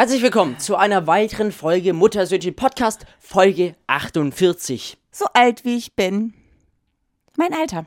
[0.00, 4.96] Herzlich willkommen zu einer weiteren Folge Muttersöhnchen Podcast, Folge 48.
[5.12, 6.32] So alt wie ich bin.
[7.36, 7.84] Mein Alter.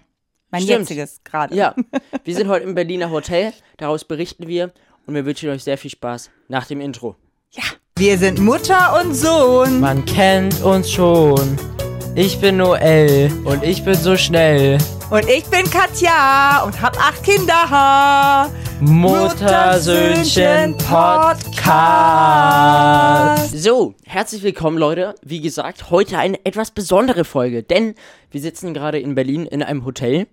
[0.52, 0.81] Mein Stimmt.
[0.81, 1.55] jetziges gerade.
[1.55, 1.73] Ja,
[2.23, 4.71] wir sind heute im Berliner Hotel, daraus berichten wir
[5.07, 7.15] und wir wünschen euch sehr viel Spaß nach dem Intro.
[7.49, 7.63] ja.
[7.97, 9.80] Wir sind Mutter und Sohn.
[9.80, 11.58] Man kennt uns schon.
[12.14, 14.78] Ich bin Noel und ich bin so schnell.
[15.10, 18.52] Und ich bin Katja und hab acht Kinder.
[18.86, 21.63] Muttersöhnchen Podcast.
[23.58, 25.16] So, herzlich willkommen Leute.
[25.23, 27.95] Wie gesagt, heute eine etwas besondere Folge, denn
[28.30, 30.27] wir sitzen gerade in Berlin in einem Hotel.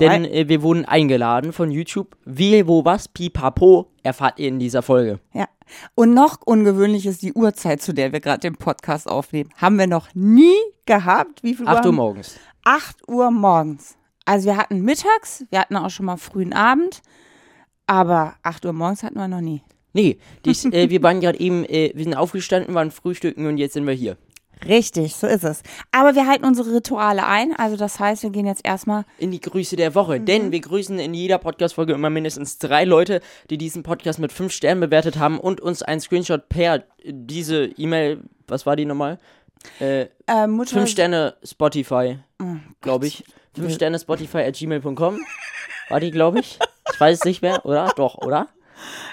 [0.00, 2.16] Denn äh, wir wurden eingeladen von YouTube.
[2.24, 5.20] Wie, wo, was, pipapo, erfahrt ihr in dieser Folge.
[5.32, 5.46] Ja.
[5.94, 9.50] Und noch ungewöhnlich ist die Uhrzeit, zu der wir gerade den Podcast aufnehmen.
[9.56, 11.44] Haben wir noch nie gehabt.
[11.44, 12.40] Wie viel 8 Uhr morgens.
[12.64, 13.94] 8 Uhr morgens.
[14.24, 17.02] Also wir hatten mittags, wir hatten auch schon mal frühen Abend,
[17.86, 19.62] aber 8 Uhr morgens hatten wir noch nie.
[19.92, 23.74] Nee, dies, äh, wir waren gerade eben, äh, wir sind aufgestanden, waren frühstücken und jetzt
[23.74, 24.16] sind wir hier.
[24.66, 25.62] Richtig, so ist es.
[25.92, 27.54] Aber wir halten unsere Rituale ein.
[27.54, 29.04] Also das heißt, wir gehen jetzt erstmal.
[29.18, 30.18] in die Grüße der Woche.
[30.20, 30.24] Mhm.
[30.24, 34.52] Denn wir grüßen in jeder Podcast-Folge immer mindestens drei Leute, die diesen Podcast mit fünf
[34.52, 39.18] Sternen bewertet haben und uns einen Screenshot per diese E-Mail, was war die nochmal?
[39.80, 43.24] Äh, Äh, Mutter, fünf Sterne Spotify, Oh glaube ich.
[43.54, 45.18] Fünf Sterne Spotify at gmail.com.
[45.88, 46.58] War die, glaube ich?
[46.92, 47.92] Ich weiß es nicht mehr, oder?
[47.96, 48.48] Doch, oder?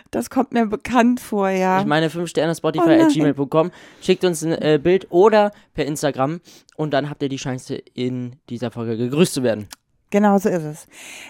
[0.10, 1.80] Das kommt mir bekannt vor, ja.
[1.80, 3.72] Ich meine, fünf Sterne Spotify Oh at gmail.com.
[4.02, 6.42] Schickt uns ein äh, Bild oder per Instagram
[6.76, 9.68] und dann habt ihr die Chance, in dieser Folge gegrüßt zu werden.
[10.10, 10.88] genau so ist es.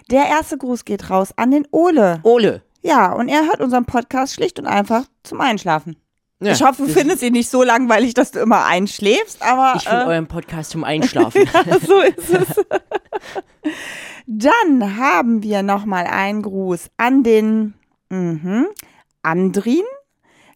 [0.10, 2.20] Der erste Gruß geht raus an den Ole.
[2.24, 2.64] Ole.
[2.82, 5.98] Ja, und er hört unseren Podcast schlicht und einfach zum Einschlafen.
[6.42, 9.88] Ja, ich hoffe, du findest ihn nicht so langweilig, dass du immer einschläfst, aber Ich
[9.88, 11.48] finde äh, euren Podcast zum Einschlafen.
[11.86, 12.66] so ist es.
[14.26, 17.74] Dann haben wir nochmal einen Gruß an den
[18.10, 18.68] mhm,
[19.22, 19.84] Andrin.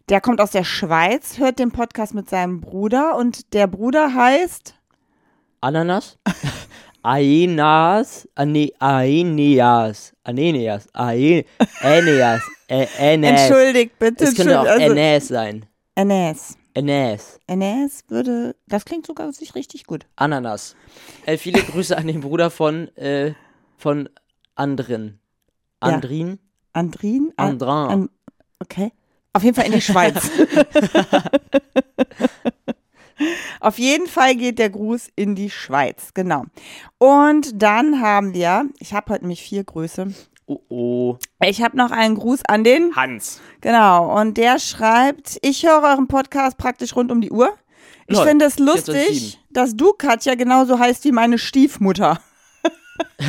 [0.08, 4.74] Der kommt aus der Schweiz, hört den Podcast mit seinem Bruder und der Bruder heißt
[5.60, 6.18] Ananas?
[7.02, 8.28] Aenas?
[8.34, 10.12] Ane, Aeneas.
[10.24, 10.88] Aeneas.
[10.92, 11.44] Ae,
[11.80, 12.42] Aeneas.
[12.68, 13.40] Ä- Änes.
[13.42, 14.24] Entschuldigt bitte.
[14.24, 15.66] Es könnte auch also, Änes sein.
[15.96, 16.56] Enes.
[16.74, 17.40] Änes.
[17.46, 20.06] Enes würde, das klingt sogar sich richtig gut.
[20.16, 20.76] Ananas.
[21.24, 23.32] Äh, viele Grüße an den Bruder von, äh,
[23.78, 24.08] von
[24.54, 25.18] Andrin.
[25.82, 25.88] Ja.
[25.94, 26.38] Andrin?
[26.74, 27.32] Andrin?
[27.36, 27.68] An- Andrin.
[27.70, 28.08] An,
[28.60, 28.92] okay.
[29.32, 30.30] Auf jeden Fall in die Schweiz.
[33.60, 36.44] Auf jeden Fall geht der Gruß in die Schweiz, genau.
[36.98, 40.12] Und dann haben wir, ich habe heute nämlich vier Grüße.
[40.46, 41.16] Oh, oh.
[41.44, 43.40] Ich habe noch einen Gruß an den, Hans.
[43.60, 47.52] genau, und der schreibt, ich höre euren Podcast praktisch rund um die Uhr.
[48.06, 48.64] Ich Lol, finde es 24/7.
[48.64, 52.20] lustig, dass du, Katja, genauso heißt wie meine Stiefmutter.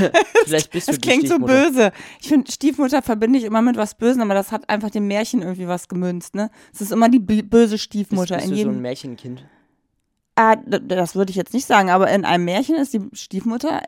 [0.45, 1.91] Vielleicht bist du Das klingt so böse.
[2.21, 5.41] Ich finde, Stiefmutter verbinde ich immer mit was Bösen, aber das hat einfach dem Märchen
[5.41, 6.51] irgendwie was gemünzt, ne?
[6.73, 8.81] Es ist immer die böse Bist, Stiefmutter bist in du so ein jedem.
[8.81, 9.43] Märchenkind?
[10.35, 13.81] ah, das würde ich jetzt nicht sagen, aber in einem Märchen ist die Stiefmutter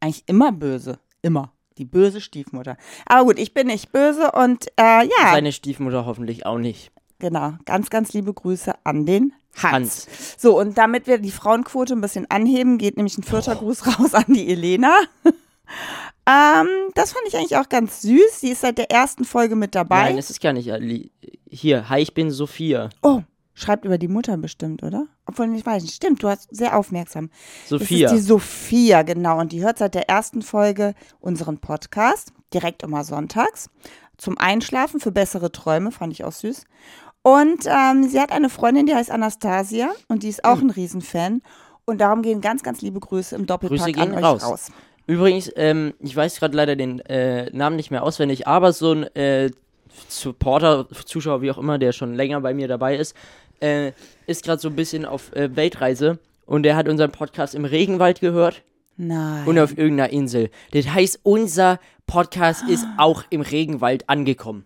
[0.00, 1.00] eigentlich immer böse.
[1.20, 1.52] Immer.
[1.78, 2.76] Die böse Stiefmutter.
[3.06, 6.90] Aber gut, ich bin nicht böse und äh, ja, Seine Stiefmutter hoffentlich auch nicht.
[7.18, 7.54] genau.
[7.64, 10.06] Ganz, ganz liebe Grüße an den Hans.
[10.06, 10.36] Hans.
[10.38, 14.14] So, und damit wir die Frauenquote ein bisschen anheben, geht nämlich ein vierter Gruß raus
[14.14, 14.94] an die Elena.
[16.28, 18.40] ähm, das fand ich eigentlich auch ganz süß.
[18.40, 20.04] Sie ist seit der ersten Folge mit dabei.
[20.10, 20.72] Nein, es ist gar nicht.
[20.72, 21.10] Ali.
[21.48, 22.90] Hier, hi, ich bin Sophia.
[23.02, 23.22] oh,
[23.56, 25.06] schreibt über die Mutter bestimmt, oder?
[25.24, 25.96] Obwohl, ich weiß nicht.
[25.96, 27.30] Stimmt, du hast sehr aufmerksam.
[27.66, 28.08] Sophia.
[28.08, 29.40] Das ist die Sophia, genau.
[29.40, 32.32] Und die hört seit der ersten Folge unseren Podcast.
[32.54, 33.70] Direkt immer sonntags.
[34.18, 36.64] Zum Einschlafen für bessere Träume, fand ich auch süß.
[37.22, 41.42] Und ähm, sie hat eine Freundin, die heißt Anastasia und die ist auch ein Riesenfan.
[41.84, 44.44] Und darum gehen ganz, ganz liebe Grüße im Doppelpack Grüße gehen an euch raus.
[44.44, 44.72] raus.
[45.06, 49.02] Übrigens, ähm, ich weiß gerade leider den äh, Namen nicht mehr auswendig, aber so ein
[49.16, 49.50] äh,
[50.08, 53.14] Supporter, Zuschauer, wie auch immer, der schon länger bei mir dabei ist,
[53.60, 53.92] äh,
[54.26, 58.20] ist gerade so ein bisschen auf äh, Weltreise und der hat unseren Podcast im Regenwald
[58.20, 58.62] gehört
[58.96, 59.46] Nein.
[59.46, 60.50] und auf irgendeiner Insel.
[60.72, 64.64] Das heißt, unser Podcast ist auch im Regenwald angekommen.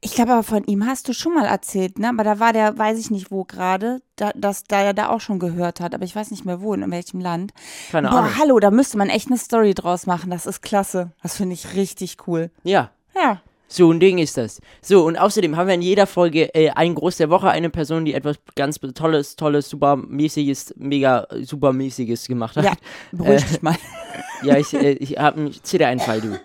[0.00, 2.08] Ich glaube aber von ihm hast du schon mal erzählt, ne?
[2.08, 5.20] Aber da war der, weiß ich nicht wo gerade, da, dass da er da auch
[5.20, 7.52] schon gehört hat, aber ich weiß nicht mehr wo, in welchem Land.
[7.92, 8.38] Keine Boah, Ahnung.
[8.38, 10.30] hallo, da müsste man echt eine Story draus machen.
[10.30, 11.12] Das ist klasse.
[11.22, 12.50] Das finde ich richtig cool.
[12.64, 13.42] Ja, Ja.
[13.68, 14.60] So ein Ding ist das.
[14.80, 18.04] So, und außerdem haben wir in jeder Folge äh, einen Groß der Woche, eine Person,
[18.04, 22.64] die etwas ganz Tolles, Tolles, supermäßiges, mega supermäßiges gemacht hat.
[22.64, 22.72] Ja,
[23.12, 23.76] beruhig Äh, dich mal.
[24.42, 26.38] Ja, ich, äh, ich habe einen Zittereinfall, du.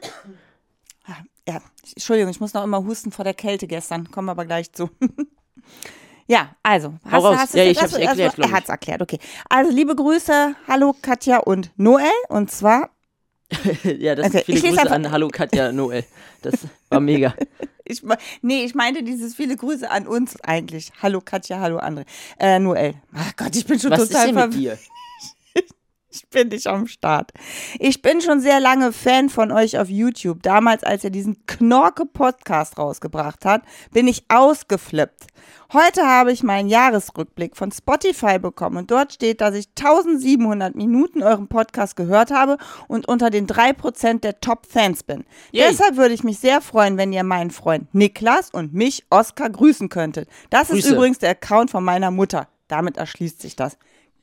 [1.47, 1.59] Ja,
[1.93, 4.09] Entschuldigung, ich muss noch immer husten vor der Kälte gestern.
[4.11, 4.89] Kommen wir aber gleich zu.
[6.27, 6.93] ja, also.
[7.11, 7.37] Hau raus.
[7.37, 8.55] Hast, Ja, du- ich hast hab's du- erklärt, glaub Er ich.
[8.55, 9.19] hat's erklärt, okay.
[9.49, 12.05] Also, liebe Grüße, hallo Katja und Noel.
[12.29, 12.89] Und zwar,
[13.99, 16.03] ja, das Okay, sind viele ich Grüße an Hallo Katja Noel.
[16.41, 16.55] Das
[16.89, 17.33] war mega.
[17.83, 18.03] Ich,
[18.41, 20.93] nee, ich meinte dieses viele Grüße an uns eigentlich.
[21.01, 22.05] Hallo Katja, hallo André.
[22.39, 22.93] Äh, Noel.
[23.13, 24.79] Ach Gott, ich bin schon Was total verwirrt.
[26.13, 27.31] Ich bin nicht am Start.
[27.79, 30.43] Ich bin schon sehr lange Fan von euch auf YouTube.
[30.43, 35.27] Damals, als ihr diesen Knorke-Podcast rausgebracht habt, bin ich ausgeflippt.
[35.71, 41.23] Heute habe ich meinen Jahresrückblick von Spotify bekommen und dort steht, dass ich 1700 Minuten
[41.23, 42.57] euren Podcast gehört habe
[42.89, 45.23] und unter den 3% der Top-Fans bin.
[45.53, 45.69] Yay.
[45.69, 49.87] Deshalb würde ich mich sehr freuen, wenn ihr meinen Freund Niklas und mich, Oskar, grüßen
[49.87, 50.27] könntet.
[50.49, 50.93] Das ist Grüße.
[50.93, 52.49] übrigens der Account von meiner Mutter.
[52.67, 53.77] Damit erschließt sich das.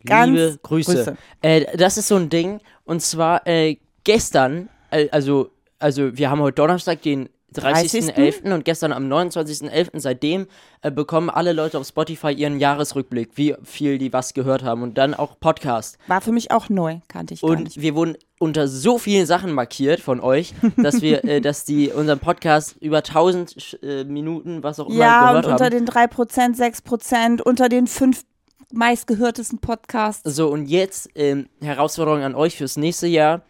[0.04, 1.16] Ganz Liebe Grüße.
[1.42, 2.60] Äh, das ist so ein Ding.
[2.84, 8.52] Und zwar äh, gestern, äh, also, also wir haben heute Donnerstag, den 30.11.
[8.52, 10.00] und gestern am 29.11.
[10.00, 10.46] seitdem
[10.82, 14.98] äh, bekommen alle Leute auf Spotify ihren Jahresrückblick, wie viel die was gehört haben und
[14.98, 15.98] dann auch Podcast.
[16.08, 17.80] War für mich auch neu, kannte ich gar Und nicht.
[17.80, 22.18] wir wurden unter so vielen Sachen markiert von euch, dass wir, äh, dass die unseren
[22.18, 25.70] Podcast über 1000 Sch- äh, Minuten, was auch immer, Ja, und gehört unter haben.
[25.70, 28.22] den 3%, 6%, unter den fünf
[28.72, 30.22] meistgehörtesten Podcasts.
[30.24, 33.42] So, und jetzt ähm, Herausforderung an euch fürs nächste Jahr.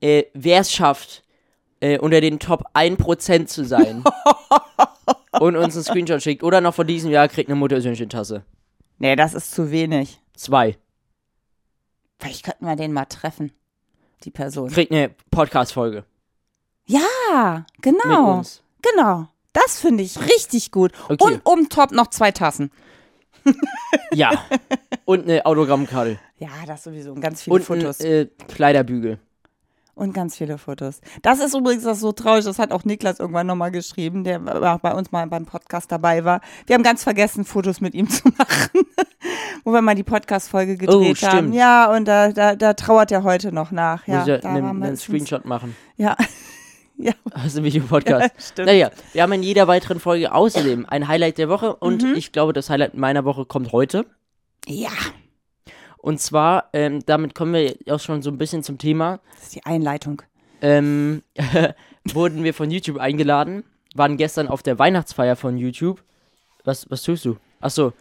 [0.00, 1.24] Äh, Wer es schafft,
[1.80, 4.04] äh, unter den Top 1% zu sein
[5.40, 8.44] und uns einen Screenshot schickt oder noch von diesem Jahr kriegt eine Muttersöhnchen-Tasse.
[8.98, 10.20] Nee, das ist zu wenig.
[10.34, 10.76] Zwei.
[12.18, 13.52] Vielleicht könnten wir den mal treffen,
[14.24, 14.70] die Person.
[14.70, 16.04] Kriegt eine Podcast-Folge
[16.86, 18.42] Ja, genau.
[18.82, 19.28] Genau.
[19.52, 20.92] Das finde ich richtig gut.
[21.08, 21.16] Okay.
[21.20, 22.70] Und um top noch zwei Tassen.
[24.12, 24.30] Ja.
[25.04, 26.18] und eine Autogrammkarte.
[26.38, 27.12] Ja, das sowieso.
[27.12, 28.00] Und ganz viele Und Fotos.
[28.00, 29.18] ein äh, Kleiderbügel.
[29.94, 31.00] Und ganz viele Fotos.
[31.22, 34.94] Das ist übrigens das so traurig, das hat auch Niklas irgendwann nochmal geschrieben, der bei
[34.94, 36.40] uns mal beim Podcast dabei war.
[36.66, 38.86] Wir haben ganz vergessen, Fotos mit ihm zu machen,
[39.64, 41.36] wo wir mal die Podcast-Folge gedreht haben.
[41.38, 41.54] stimmt.
[41.56, 44.06] Ja, und da, da, da trauert er heute noch nach.
[44.06, 45.74] Ja, Muss ja da einen, einen Screenshot machen.
[45.96, 46.16] Ja.
[47.06, 48.30] ja, Also Videopodcast.
[48.52, 48.66] stimmt.
[48.66, 52.14] Naja, wir haben in jeder weiteren Folge außerdem ein Highlight der Woche und Mhm.
[52.16, 54.04] ich glaube, das Highlight meiner Woche kommt heute.
[54.66, 54.90] Ja,
[55.98, 59.20] Und zwar, ähm, damit kommen wir auch schon so ein bisschen zum Thema.
[59.34, 60.22] das ist die Einleitung.
[60.60, 61.22] Ähm,
[62.04, 66.02] wurden wir von YouTube eingeladen, waren gestern auf der Weihnachtsfeier von YouTube.
[66.64, 67.36] Was, was tust du?
[67.60, 67.92] Achso,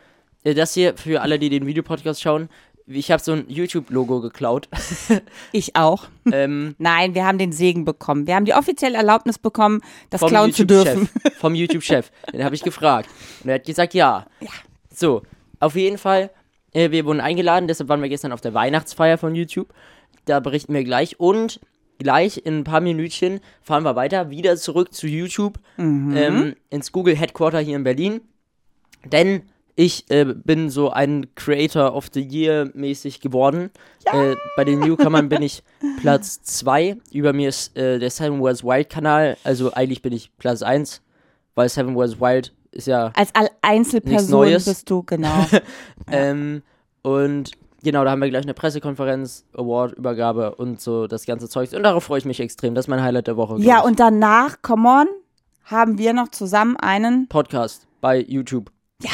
[0.44, 2.50] äh, das hier für alle, die den Videopodcast schauen.
[2.90, 4.70] Ich habe so ein YouTube-Logo geklaut.
[5.52, 6.06] Ich auch.
[6.32, 8.28] ähm, Nein, wir haben den Segen bekommen.
[8.28, 11.02] Wir haben die offizielle Erlaubnis bekommen, das klauen zu dürfen.
[11.02, 11.34] YouTube-Chef.
[11.40, 12.12] Vom YouTube-Chef.
[12.34, 13.10] Den habe ich gefragt.
[13.44, 14.26] Und er hat gesagt, ja.
[14.40, 14.50] Ja.
[14.94, 15.24] So,
[15.60, 16.30] auf jeden Fall,
[16.74, 19.74] äh, wir wurden eingeladen, deshalb waren wir gestern auf der Weihnachtsfeier von YouTube.
[20.26, 21.20] Da berichten wir gleich.
[21.20, 21.60] Und
[22.00, 26.16] gleich in ein paar Minütchen fahren wir weiter, wieder zurück zu YouTube, Mhm.
[26.16, 28.22] ähm, ins Google Headquarter hier in Berlin.
[29.06, 29.44] Denn
[29.80, 33.70] ich äh, bin so ein Creator of the Year mäßig geworden.
[34.06, 35.64] Äh, bei den Newcomern bin ich
[36.02, 36.98] Platz 2.
[37.12, 39.38] Über mir ist äh, der Seven Wars Wild Kanal.
[39.44, 41.04] Also eigentlich bin ich Platz 1,
[41.54, 43.32] weil Seven Wars Wild ist ja Als
[43.62, 44.66] Einzelperson Neues.
[44.66, 45.46] bist du, genau.
[46.12, 46.64] Ähm,
[47.04, 47.52] und
[47.84, 51.72] genau, da haben wir gleich eine Pressekonferenz, Award-Übergabe und so das ganze Zeug.
[51.74, 52.74] Und darauf freue ich mich extrem.
[52.74, 53.60] Das ist mein Highlight der Woche.
[53.60, 53.86] ja, ich.
[53.86, 55.08] und danach, come on,
[55.66, 57.28] haben wir noch zusammen einen.
[57.28, 58.72] Podcast bei YouTube.
[59.04, 59.12] Ja,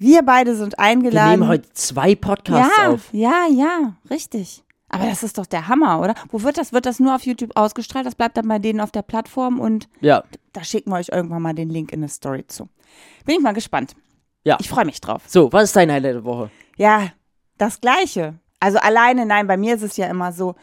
[0.00, 1.30] wir beide sind Wir eingeladen.
[1.40, 3.08] nehmen heute zwei Podcasts ja, auf.
[3.12, 4.64] ja, ja, richtig.
[4.88, 6.14] Aber das ist doch der Hammer, oder?
[6.30, 6.72] Wo wird das?
[6.72, 8.06] Wird das nur auf YouTube ausgestrahlt?
[8.06, 11.42] Das bleibt dann bei denen auf der Plattform und Ja, da schicken wir euch irgendwann
[11.42, 12.68] mal den Link in eine Story zu.
[13.24, 13.94] Bin ich mal gespannt.
[14.42, 14.56] Ja.
[14.58, 15.22] Ich freue mich drauf.
[15.28, 16.50] so, was ist dein Highlight der Woche?
[16.76, 17.08] Ja,
[17.58, 18.34] das Gleiche.
[18.58, 20.56] Also alleine, nein, bei mir ist es ja immer so,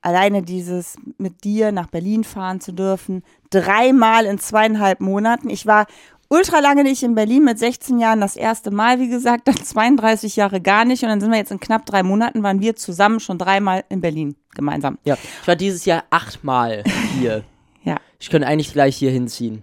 [0.00, 5.50] alleine dieses mit dir nach Berlin fahren zu dürfen, dreimal in zweieinhalb Monaten.
[5.50, 5.86] Ich war
[6.28, 10.36] ultra lange nicht in Berlin, mit 16 Jahren das erste Mal, wie gesagt, dann 32
[10.36, 13.20] Jahre gar nicht und dann sind wir jetzt in knapp drei Monaten, waren wir zusammen
[13.20, 14.98] schon dreimal in Berlin gemeinsam.
[15.04, 16.84] Ja, ich war dieses Jahr achtmal
[17.18, 17.44] hier.
[17.84, 19.62] Ja, Ich könnte eigentlich gleich hier hinziehen.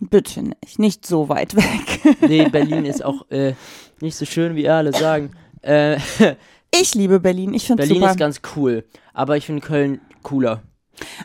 [0.00, 2.16] bitte nicht, nicht so weit weg.
[2.28, 3.54] Nee, Berlin ist auch äh,
[4.00, 5.30] nicht so schön, wie alle sagen.
[5.62, 5.98] Äh,
[6.74, 8.10] Ich liebe Berlin, ich finde es Berlin super.
[8.12, 10.62] ist ganz cool, aber ich finde Köln cooler.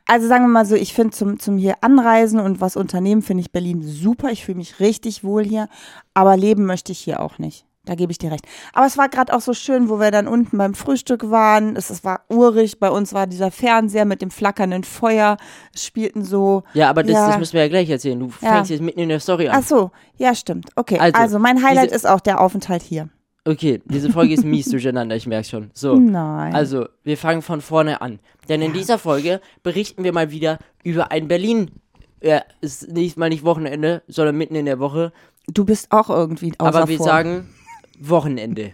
[0.08, 3.42] Also sagen wir mal so, ich finde zum, zum hier Anreisen und was unternehmen, finde
[3.42, 4.30] ich Berlin super.
[4.32, 5.68] Ich fühle mich richtig wohl hier,
[6.14, 7.66] aber leben möchte ich hier auch nicht.
[7.86, 8.46] Da gebe ich dir recht.
[8.72, 11.76] Aber es war gerade auch so schön, wo wir dann unten beim Frühstück waren.
[11.76, 12.80] Es, es war urig.
[12.80, 15.36] Bei uns war dieser Fernseher mit dem flackernden Feuer.
[15.76, 16.64] Es spielten so.
[16.74, 17.28] Ja, aber das, Ja.
[17.28, 18.18] das müssen wir ja gleich erzählen.
[18.18, 18.54] Du Ja.
[18.54, 19.58] fängst jetzt mitten in der Story an.
[19.62, 20.70] Ach so, ja, stimmt.
[20.78, 23.10] Okay, also, Also, mein Highlight ist auch der Aufenthalt hier.
[23.46, 25.70] Okay, diese Folge ist mies durcheinander, ich merke schon.
[25.74, 25.96] So.
[25.96, 26.56] Nein.
[26.56, 28.20] Also, wir fangen von vorne an.
[28.48, 31.72] Denn in dieser Folge berichten wir mal wieder über ein Berlin.
[32.22, 35.12] Ja, ist nicht mal nicht Wochenende, sondern mitten in der Woche.
[35.48, 37.08] du bist auch irgendwie außer aber wir Form.
[37.08, 37.50] sagen
[38.00, 38.72] Wochenende.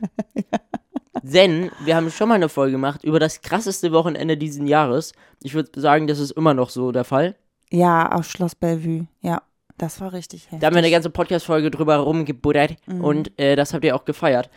[1.24, 5.14] Denn wir haben schon mal eine Folge gemacht über das krasseste Wochenende diesen Jahres.
[5.42, 7.36] Ich würde sagen, das ist immer noch so der Fall.
[7.72, 9.08] Ja, auf Schloss Bellevue.
[9.22, 9.42] Ja,
[9.80, 10.60] das war richtig heftig.
[10.60, 14.50] Da haben wir eine ganze Podcast-Folge drüber rumgebuddert und äh, das habt ihr auch gefeiert.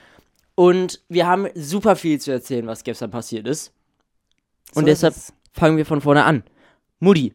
[0.55, 3.73] Und wir haben super viel zu erzählen, was gestern passiert ist.
[4.75, 6.43] Und So deshalb ist fangen wir von vorne an.
[6.99, 7.33] Mutti,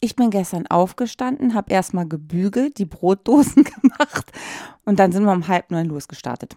[0.00, 4.32] Ich bin gestern aufgestanden, habe erstmal gebügelt, die Brotdosen gemacht
[4.84, 6.56] und dann sind wir um halb neun losgestartet.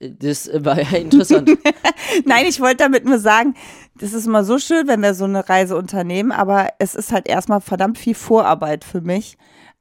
[0.00, 1.50] Das war ja interessant.
[2.24, 3.54] Nein, ich wollte damit nur sagen,
[3.94, 7.28] das ist immer so schön, wenn wir so eine Reise unternehmen, aber es ist halt
[7.28, 9.38] erstmal verdammt viel Vorarbeit für mich,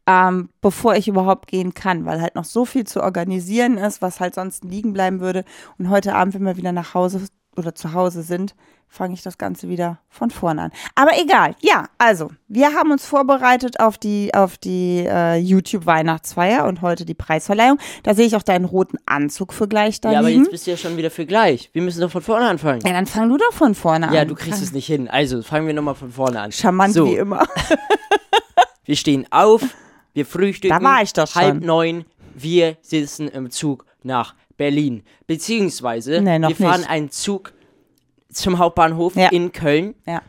[0.07, 4.19] ähm, bevor ich überhaupt gehen kann, weil halt noch so viel zu organisieren ist, was
[4.19, 5.43] halt sonst liegen bleiben würde.
[5.77, 7.21] Und heute Abend, wenn wir wieder nach Hause
[7.57, 8.55] oder zu Hause sind,
[8.87, 10.71] fange ich das Ganze wieder von vorne an.
[10.95, 16.81] Aber egal, ja, also, wir haben uns vorbereitet auf die, auf die äh, YouTube-Weihnachtsfeier und
[16.81, 17.77] heute die Preisverleihung.
[18.03, 20.71] Da sehe ich auch deinen roten Anzug für gleich da ja, aber jetzt bist du
[20.71, 21.69] ja schon wieder für gleich.
[21.73, 22.81] Wir müssen doch von vorne anfangen.
[22.85, 24.13] Ja, dann fang du doch von vorne an.
[24.13, 25.09] Ja, du kriegst es nicht hin.
[25.09, 26.51] Also fangen wir nochmal von vorne an.
[26.51, 27.45] Charmant so, wie immer.
[28.85, 29.63] Wir stehen auf,
[30.13, 30.77] wir frühstücken.
[30.77, 31.41] Da war ich doch schon.
[31.41, 35.03] Halb neun, wir sitzen im Zug nach Berlin.
[35.27, 36.89] Beziehungsweise, Nee, wir fahren nicht.
[36.89, 37.53] einen Zug
[38.31, 39.29] zum Hauptbahnhof Ja.
[39.29, 39.95] in Köln.
[40.05, 40.21] Ja.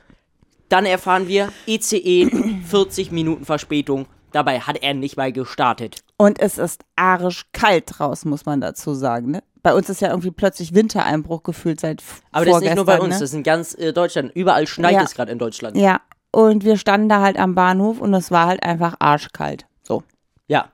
[0.69, 2.29] Dann erfahren wir ICE
[2.67, 4.07] 40 Minuten Verspätung.
[4.33, 6.01] Dabei hat er nicht mal gestartet.
[6.17, 9.31] Und es ist arisch kalt draußen, muss man dazu sagen.
[9.31, 9.43] Ne?
[9.63, 12.03] Bei uns ist ja irgendwie plötzlich Wintereinbruch gefühlt seit
[12.33, 13.21] Aber das ist nicht nur bei uns, Ne?
[13.21, 14.33] das ist in ganz äh, Deutschland.
[14.35, 15.03] Überall schneit Ja.
[15.03, 15.77] es gerade in Deutschland.
[15.77, 16.01] Ja,
[16.33, 19.67] und wir standen da halt am Bahnhof und es war halt einfach arschkalt.
[19.83, 20.03] So.
[20.49, 20.71] Ja.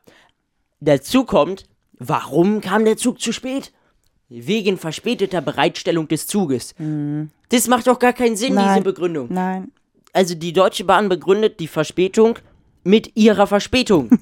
[0.81, 1.65] Der Zug kommt.
[2.09, 3.73] Warum kam der Zug zu spät?
[4.29, 6.75] Wegen verspäteter Bereitstellung des Zuges.
[7.51, 8.57] Das macht doch gar keinen Sinn, Mhm.
[8.57, 8.69] Nein.
[8.75, 9.27] diese Begründung.
[9.31, 9.73] Nein.
[10.15, 12.39] Also die Deutsche Bahn begründet die Verspätung
[12.85, 14.11] mit ihrer Verspätung.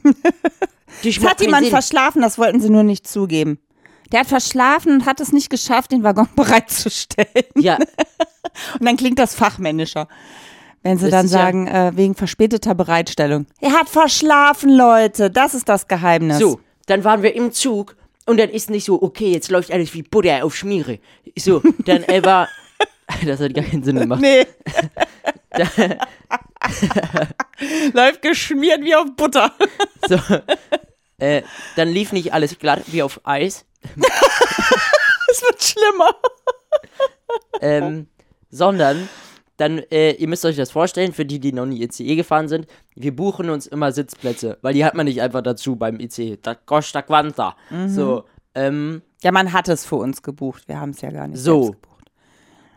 [1.04, 1.70] Das hat jemand Sinn.
[1.70, 3.58] verschlafen, das wollten sie nur nicht zugeben.
[4.10, 7.28] Der hat verschlafen und hat es nicht geschafft, den Waggon bereitzustellen.
[7.56, 7.76] Ja,
[8.74, 10.08] Und dann klingt das fachmännischer.
[10.82, 13.46] Wenn sie Das dann ist ja- sagen, äh, wegen verspäteter Bereitstellung.
[13.60, 15.30] Er hat verschlafen, Leute.
[15.30, 16.38] Das ist das Geheimnis.
[16.38, 16.58] so,
[16.90, 20.02] dann waren wir im Zug und dann ist nicht so, okay, jetzt läuft alles wie
[20.02, 20.98] Butter auf Schmiere.
[21.38, 22.48] So, dann äh, war,
[23.24, 24.20] das hat gar keinen Sinn gemacht.
[24.20, 24.46] Nee.
[27.92, 29.52] Läuft geschmiert wie auf Butter.
[30.08, 30.18] So,
[31.18, 31.42] äh,
[31.76, 33.64] dann lief nicht alles glatt wie auf Eis,
[35.30, 36.14] Es wird schlimmer.
[37.60, 38.08] ähm,
[38.50, 39.08] sondern
[39.60, 42.66] dann, äh, ihr müsst euch das vorstellen, für die, die noch nie ICE gefahren sind,
[42.94, 46.38] wir buchen uns immer Sitzplätze, weil die hat man nicht einfach dazu beim ICE.
[46.40, 47.56] Da kostet Quanta.
[47.88, 48.24] So,
[48.54, 50.66] ähm, Ja, man hat es für uns gebucht.
[50.66, 51.62] Wir haben es ja gar nicht So.
[51.64, 51.89] selbst gebucht.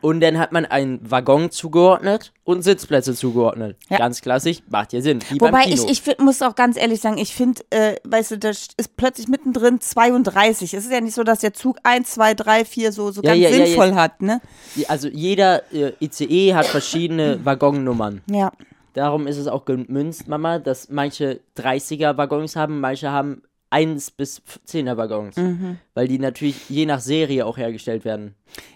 [0.03, 3.77] Und dann hat man einen Waggon zugeordnet und Sitzplätze zugeordnet.
[3.89, 3.99] Ja.
[3.99, 5.19] Ganz klassisch, macht ja Sinn.
[5.39, 8.49] Wobei ich, ich find, muss auch ganz ehrlich sagen, ich finde, äh, weißt du, da
[8.49, 10.73] ist plötzlich mittendrin 32.
[10.73, 13.29] Es ist ja nicht so, dass der Zug 1, 2, 3, 4 so, so Ja,
[13.29, 14.41] ganz ja, sinnvoll hat, ne?
[14.89, 18.21] Also jeder äh, ICE hat verschiedene Waggonnummern.
[18.29, 18.51] Ja.
[18.91, 23.43] Darum ist es auch gemünzt, Mama, dass manche 30er-Waggons haben, manche haben
[23.73, 25.35] 1 bis 10er Waggons.
[25.35, 25.79] Mhm.
[25.95, 28.35] Weil die natürlich je nach Serie auch hergestellt werden.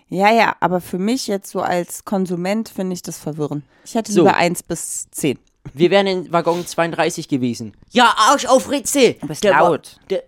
[0.10, 3.64] Ja, ja, aber für mich jetzt so als Konsument finde ich das verwirrend.
[3.86, 4.22] Ich hätte So.
[4.22, 5.38] lieber 1 bis 10.
[5.74, 7.74] Wir wären in Waggon 32 gewesen.
[7.92, 9.16] Ja, Arsch auf Ritze!
[9.20, 9.98] Du bist Der Wa- laut.
[10.10, 10.24] Der,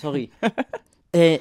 [0.00, 0.30] sorry.
[1.12, 1.38] äh,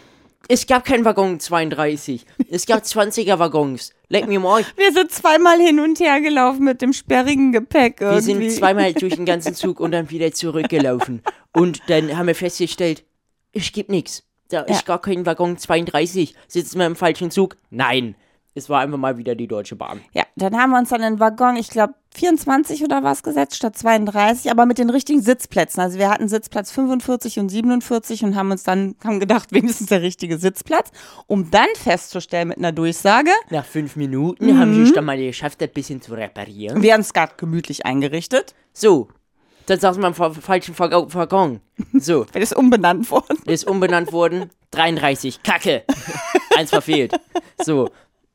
[0.49, 2.25] es gab keinen Waggon 32.
[2.49, 3.91] Es gab 20er-Waggons.
[4.09, 4.63] Leck mir mal.
[4.75, 8.49] Wir sind zweimal hin und her gelaufen mit dem sperrigen Gepäck Wir irgendwie.
[8.49, 11.21] sind zweimal durch den ganzen Zug und dann wieder zurückgelaufen.
[11.53, 13.03] Und dann haben wir festgestellt,
[13.53, 14.23] es gibt nichts.
[14.49, 14.81] Da ist Ja.
[14.85, 16.35] gar kein Waggon 32.
[16.47, 17.57] Sitzen wir im falschen Zug?
[17.69, 18.15] Nein.
[18.55, 20.01] Es war einfach mal wieder die Deutsche Bahn.
[20.13, 23.55] Ja, dann haben wir uns dann in den Waggon, ich glaube 24 oder was gesetzt,
[23.55, 25.81] statt 32, aber mit den richtigen Sitzplätzen.
[25.81, 30.03] Also wir hatten Sitzplatz 45 und 47 und haben uns dann, haben gedacht, wenigstens der
[30.03, 30.91] richtige Sitzplatz,
[31.25, 35.61] um dann festzustellen mit einer Durchsage, Nach fünf Minuten haben sie es dann mal geschafft,
[35.63, 36.83] ein bisschen zu reparieren.
[36.83, 39.07] wir haben es gerade gemütlich eingerichtet, So,
[39.65, 41.59] dann saßen wir im fa- falschen Waggon-.
[41.93, 43.39] So, weil es umbenannt worden.
[43.45, 44.51] ist umbenannt worden.
[44.71, 45.41] 33.
[45.41, 45.83] Kacke.
[46.57, 47.13] Eins verfehlt.
[47.63, 47.89] So,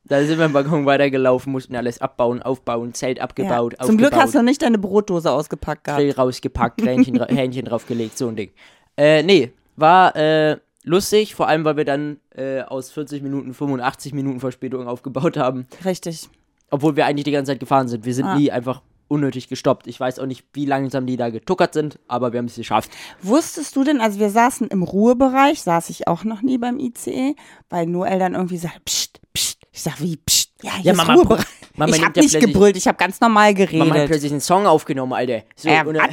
[0.09, 3.85] da sind wir im Waggon weitergelaufen, mussten alles abbauen, aufbauen, Zelt abgebaut, ja.
[3.85, 6.01] Zum Glück hast du nicht deine Brotdose ausgepackt gehabt.
[6.01, 8.51] Grill rausgepackt, Hähnchen, Hähnchen draufgelegt, so ein Ding.
[8.97, 14.13] Äh, nee, war äh, lustig, vor allem, weil wir dann äh, aus 40 Minuten 85
[14.13, 16.27] Minuten Verspätung aufgebaut haben, Richtig.
[16.69, 18.03] obwohl wir eigentlich die ganze Zeit gefahren sind.
[18.05, 18.35] Wir sind Ah.
[18.35, 19.87] nie einfach unnötig gestoppt.
[19.87, 22.91] Ich weiß auch nicht, wie langsam die da getuckert sind, aber wir haben es geschafft.
[23.21, 27.35] Wusstest du denn, also wir saßen im Ruhebereich, saß ich auch noch nie beim ICE,
[27.69, 29.57] weil Noel dann irgendwie sagt, pst, pst.
[29.71, 30.51] Ich sag, wie, pst?
[30.61, 31.45] Ja, hier Ja, ist Mama, Ruhebereich.
[31.75, 33.79] Mama ich hab ja nicht gebrüllt, ich habe ganz normal geredet.
[33.79, 35.43] Mama hat plötzlich einen Song aufgenommen, Alter.
[35.55, 36.09] So, Äh, und dann,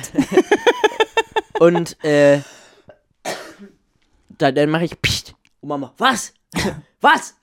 [1.60, 2.40] und äh,
[4.38, 5.34] da, dann mache ich Psst.
[5.60, 6.32] Und Mama, was?
[7.02, 7.34] Was?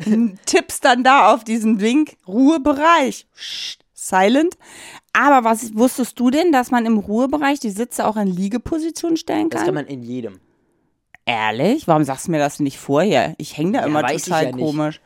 [0.46, 3.28] tippst dann da auf diesen Wink, Ruhebereich.
[3.36, 4.58] Psst, silent.
[5.14, 9.50] Aber was wusstest du denn, dass man im Ruhebereich die Sitze auch in Liegeposition stellen
[9.50, 9.66] Das kann?
[9.68, 10.40] kann man in jedem.
[11.26, 11.88] Ehrlich?
[11.88, 13.34] Warum sagst du mir das nicht vorher?
[13.38, 14.64] Ich hänge da Ja, immer total ja nicht.
[14.64, 15.00] komisch.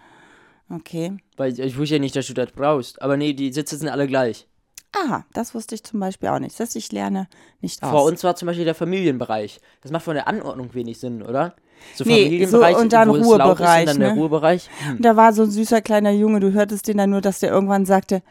[0.69, 1.15] Okay.
[1.37, 3.01] Weil ich wusste ja nicht, dass du das brauchst.
[3.01, 4.47] Aber nee, die Sitze sind alle gleich.
[4.93, 6.53] Aha, das wusste ich zum Beispiel auch nicht.
[6.59, 7.27] Das heißt, ich lerne
[7.61, 7.91] nicht aus.
[7.91, 9.59] Vor uns war zum Beispiel der Familienbereich.
[9.81, 11.55] Das macht von der Anordnung wenig Sinn, oder?
[11.93, 14.19] So Nee, Familienbereich, so und dann laut ist Ruhebereich, und dann der ne?
[14.19, 14.69] Ruhebereich.
[14.89, 17.51] Und da war so ein süßer kleiner Junge, du hörtest den dann nur, dass der
[17.51, 18.23] irgendwann sagte,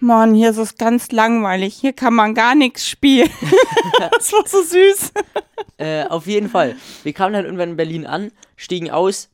[0.00, 3.30] Mann, hier ist es ganz langweilig, hier kann man gar nichts spielen.
[4.10, 5.12] das war so süß.
[5.78, 6.76] Äh, auf jeden Fall.
[7.02, 9.28] Wir kamen dann irgendwann in Berlin an, stiegen aus,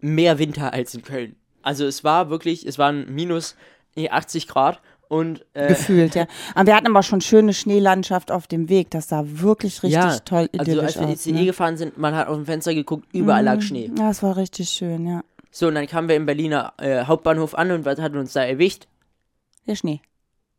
[0.00, 1.36] mehr Winter als in Köln.
[1.62, 3.56] Also es war wirklich, es waren minus
[3.96, 6.26] nee, 80 Grad und äh, Gefühlt, ja.
[6.54, 8.90] Aber wir hatten aber schon schöne Schneelandschaft auf dem Weg.
[8.90, 11.26] Das sah wirklich richtig ja, toll also idyllisch als wir aus.
[11.26, 11.44] ICE Ne?
[11.46, 13.90] gefahren sind, man hat aus dem Fenster geguckt, überall lag Schnee.
[13.98, 15.22] Ja, das war richtig schön, ja.
[15.50, 18.44] So, und dann kamen wir im Berliner äh, Hauptbahnhof an und was hat uns da
[18.44, 18.86] erwischt?
[19.66, 20.00] Der Schnee.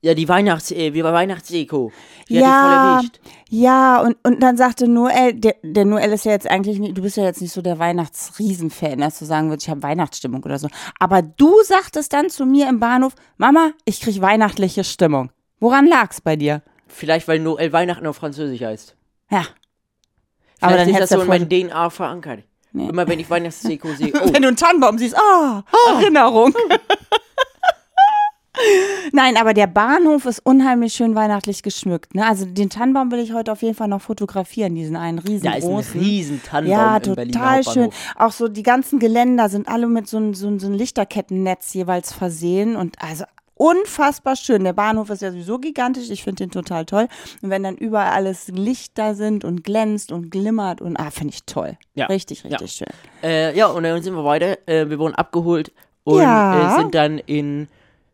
[0.04, 1.92] Ja, die Weihnachts-, äh, wie war Weihnachtsdeko.
[2.28, 2.48] Die Ja.
[2.48, 3.20] hat voll erwischt.
[3.50, 7.04] Ja, und, und dann sagte Noel, der, der Noel ist ja jetzt eigentlich nicht, du
[7.04, 10.58] bist ja jetzt nicht so der Weihnachtsriesenfan, dass du sagen würdest, ich habe Weihnachtsstimmung oder
[10.58, 10.70] so.
[10.98, 15.30] Aber du sagtest dann zu mir im Bahnhof, Mama, ich krieg weihnachtliche Stimmung.
[15.60, 16.64] Woran lag's bei dir?
[16.88, 18.96] Vielleicht, weil Noel Weihnachten auf Französisch heißt.
[19.30, 19.42] Ja.
[19.44, 22.44] Vielleicht Aber dann ist das so in meinen DNA verankert.
[22.74, 22.90] Nee.
[22.90, 25.64] Immer wenn ich Weihnachtsdeko sehe, oh, Wenn du einen Tannenbaum siehst, ah,
[26.00, 26.54] Erinnerung.
[29.14, 32.16] Nein, aber der Bahnhof ist unheimlich schön weihnachtlich geschmückt.
[32.16, 32.26] Ne?
[32.26, 35.44] Also den Tannenbaum will ich heute auf jeden Fall noch fotografieren, diesen einen da ist
[35.44, 36.00] ein riesengroßen.
[36.00, 37.90] riesen Tannenbaum Ja, total schön.
[38.18, 41.74] Auch so die ganzen Geländer sind alle mit so einem so, ein- so ein Lichterkettennetz
[41.74, 43.26] jeweils versehen und also
[43.56, 44.64] unfassbar schön.
[44.64, 46.10] Der Bahnhof ist ja sowieso gigantisch.
[46.10, 47.08] Ich finde den total toll.
[47.42, 51.44] Und wenn dann überall alles Lichter sind und glänzt und glimmert und ah, finde ich
[51.46, 51.78] toll.
[51.94, 52.08] Ja.
[52.08, 52.58] Richtig, Ja.
[52.58, 52.88] richtig schön.
[53.22, 54.58] Äh, ja, und dann sind wir weiter.
[54.68, 55.72] Äh, wir wurden abgeholt
[56.04, 56.76] und Ja.
[56.76, 57.68] äh, sind dann in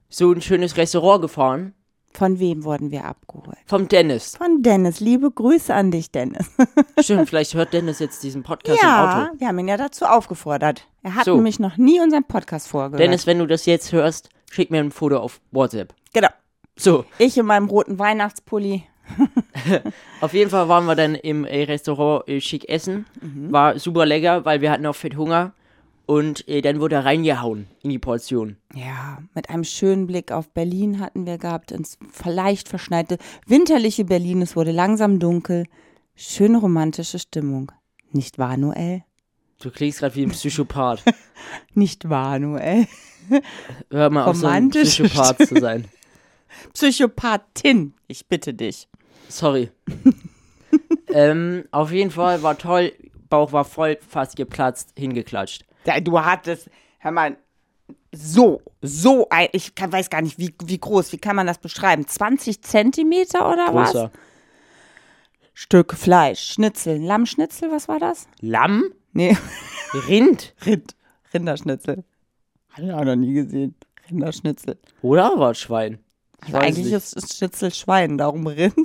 [0.09, 1.73] so ein schönes Restaurant gefahren.
[2.13, 3.57] Von wem wurden wir abgeholt?
[3.67, 4.35] Vom Dennis.
[4.37, 4.99] Von Dennis.
[4.99, 6.49] Liebe Grüße an dich, Dennis.
[6.99, 9.39] Stimmt, vielleicht hört Dennis jetzt diesen Podcast im ja, Auto.
[9.39, 10.87] wir haben ihn ja dazu aufgefordert.
[11.03, 11.35] Er hat So.
[11.35, 12.99] nämlich noch nie unseren Podcast vorgehört.
[13.01, 15.93] Dennis, wenn du das jetzt hörst, schick mir ein Foto auf WhatsApp.
[16.13, 16.29] Genau.
[16.75, 18.83] So, Ich in meinem roten Weihnachtspulli.
[20.21, 23.05] auf jeden Fall waren wir dann im äh, Restaurant äh, schick essen.
[23.21, 23.51] Mhm.
[23.51, 25.53] War super lecker, weil wir hatten auch fett Hunger.
[26.07, 28.55] Und äh, dann wurde er reingehauen in die Portion.
[28.73, 34.41] Ja, mit einem schönen Blick auf Berlin hatten wir gehabt, ins leicht verschneite, winterliche Berlin.
[34.41, 35.65] Es wurde langsam dunkel.
[36.15, 37.73] Schöne romantische Stimmung.
[38.13, 39.03] Nicht wahr, Noel?
[39.59, 41.03] Du klingst gerade wie ein Psychopath.
[41.73, 42.87] Nicht wahr, Noel?
[43.91, 45.89] Hör mal auf, so ein Psychopath zu sein.
[46.73, 48.87] Psychopathin, ich bitte dich.
[49.27, 49.71] Sorry.
[51.09, 52.93] ähm, auf jeden Fall war toll.
[53.29, 55.65] Bauch war voll, fast geplatzt, hingeklatscht.
[56.03, 57.37] Du hattest, hör mal,
[58.11, 61.59] so, so, ein, ich kann, weiß gar nicht, wie, wie groß, wie kann man das
[61.59, 62.07] beschreiben?
[62.07, 63.91] 20 Zentimeter oder was?
[63.91, 64.11] Großer.
[65.53, 68.27] Stück Fleisch, Schnitzel, Lammschnitzel, was war das?
[68.41, 68.93] Lamm?
[69.13, 69.35] Nee,
[70.07, 70.53] Rind?
[70.65, 70.95] Rind,
[71.33, 72.03] Rinderschnitzel.
[72.69, 73.75] Hatte ich auch noch nie gesehen.
[74.09, 74.77] Rinderschnitzel.
[75.01, 75.99] Oder war es Schwein?
[76.41, 76.93] Also eigentlich nicht.
[76.93, 78.75] ist, ist Schnitzel Schwein, darum Rind.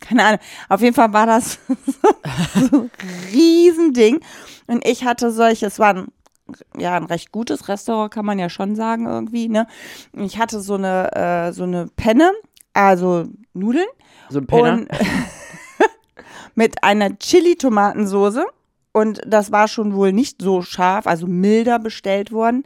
[0.00, 0.40] Keine Ahnung.
[0.68, 1.58] Auf jeden Fall war das
[2.70, 2.90] so ein
[3.32, 4.20] Riesending.
[4.66, 6.08] Und ich hatte solche, es war ein,
[6.76, 9.66] ja, ein recht gutes Restaurant, kann man ja schon sagen, irgendwie, ne?
[10.12, 12.32] Ich hatte so eine, äh, so eine Penne,
[12.72, 13.24] also
[13.54, 13.86] Nudeln.
[14.28, 14.72] So ein Penner?
[14.74, 14.88] Und
[16.54, 18.46] mit einer Chili-Tomatensoße.
[18.96, 22.62] Und das war schon wohl nicht so scharf, also milder bestellt worden.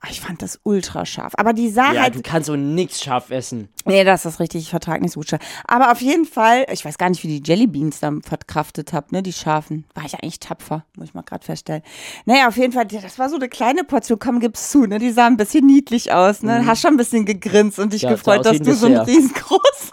[0.00, 1.34] Aber ich fand das ultra scharf.
[1.36, 3.68] Aber die sah ja, halt du kannst so nix scharf essen.
[3.84, 5.42] Nee, das ist richtig, ich vertrage nicht so gut scharf.
[5.66, 9.22] Aber auf jeden Fall, ich weiß gar nicht, wie die Jellybeans dann verkraftet habe, ne,
[9.22, 9.84] die scharfen.
[9.94, 11.82] War ich eigentlich tapfer, muss ich mal gerade feststellen.
[12.24, 15.10] Naja, auf jeden Fall, das war so eine kleine Portion, komm, gib's zu, ne, die
[15.10, 18.46] sah ein bisschen niedlich aus, ne, hast schon ein bisschen gegrinst und dich Ja, gefreut,
[18.46, 19.92] dass du so ein Dessert.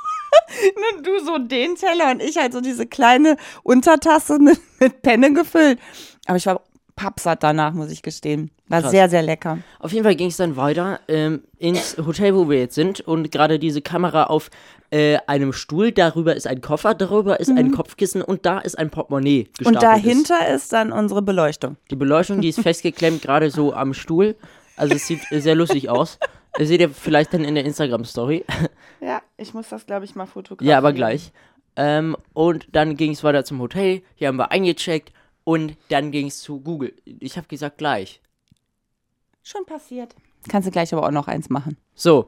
[0.62, 5.02] Riesengroß, ne, du so den Teller und ich halt so diese kleine Untertasse mit, mit
[5.02, 5.80] Penne gefüllt.
[6.26, 6.62] Aber ich war
[6.96, 8.52] pappsatt danach, muss ich gestehen.
[8.68, 8.92] War Krass.
[8.92, 9.60] sehr, sehr lecker.
[9.80, 13.02] Auf jeden Fall ging es dann weiter ähm, ins Hotel, wo wir jetzt sind.
[13.02, 14.50] Und gerade diese Kamera auf
[14.90, 18.90] äh, einem Stuhl, darüber ist ein Koffer, darüber ist ein Kopfkissen und da ist ein
[18.90, 19.66] Portemonnaie gestapelt.
[19.66, 19.68] Mhm.
[19.68, 19.84] Und Ist.
[19.84, 21.78] dahinter ist dann unsere Beleuchtung.
[21.90, 24.36] Die Beleuchtung, die ist festgeklemmt, gerade so am Stuhl.
[24.76, 26.20] Also es sieht sehr lustig aus.
[26.54, 28.46] Das seht ihr vielleicht dann in der Instagram-Story.
[29.02, 30.70] Ja, ich muss das, glaube ich, mal fotografieren.
[30.70, 31.34] Ja, aber gleich.
[31.76, 34.02] Ähm, und dann ging es weiter zum Hotel.
[34.16, 35.12] Hier haben wir eingecheckt.
[35.44, 36.94] Und dann ging es zu Google.
[37.04, 38.22] Ich habe gesagt gleich.
[39.42, 40.16] Schon passiert.
[40.48, 41.76] Kannst du gleich aber auch noch eins machen.
[41.96, 42.28] So.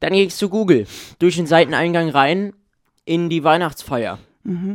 [0.00, 0.86] Dann ging es zu Google.
[1.18, 2.54] Durch den Seiteneingang rein
[3.04, 4.18] in die Weihnachtsfeier.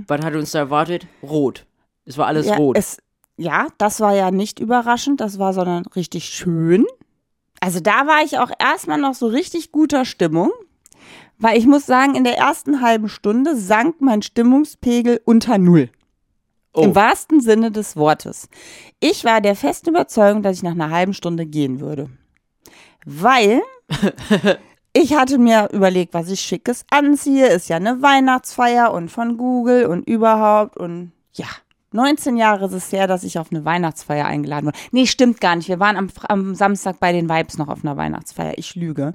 [0.08, 1.08] Was hat uns da erwartet?
[1.23, 1.65] Rot.
[2.06, 2.77] Es war alles ja, rot.
[2.77, 2.99] Es,
[3.38, 6.86] ja, das war ja nicht überraschend, das war sondern richtig schön.
[7.63, 10.52] Also da war ich auch erstmal noch so richtig guter Stimmung,
[11.38, 15.89] weil ich muss sagen, in der ersten halben Stunde sank mein Stimmungspegel unter Null.
[16.73, 16.82] Oh.
[16.82, 18.49] Im wahrsten Sinne des Wortes.
[18.99, 22.10] Ich war der festen Überzeugung, dass ich nach einer halben Stunde gehen würde.
[23.06, 23.62] Weil
[24.93, 27.47] ich hatte mir überlegt, was ich schickes anziehe.
[27.47, 31.47] Ist ja eine Weihnachtsfeier und von Google und überhaupt und ja.
[31.93, 34.77] 19 Jahre ist es her, dass ich auf eine Weihnachtsfeier eingeladen wurde.
[34.91, 35.69] Nee, stimmt gar nicht.
[35.69, 38.58] Wir waren am, am Samstag bei den Vibes noch auf einer Weihnachtsfeier.
[38.58, 39.13] Ich lüge.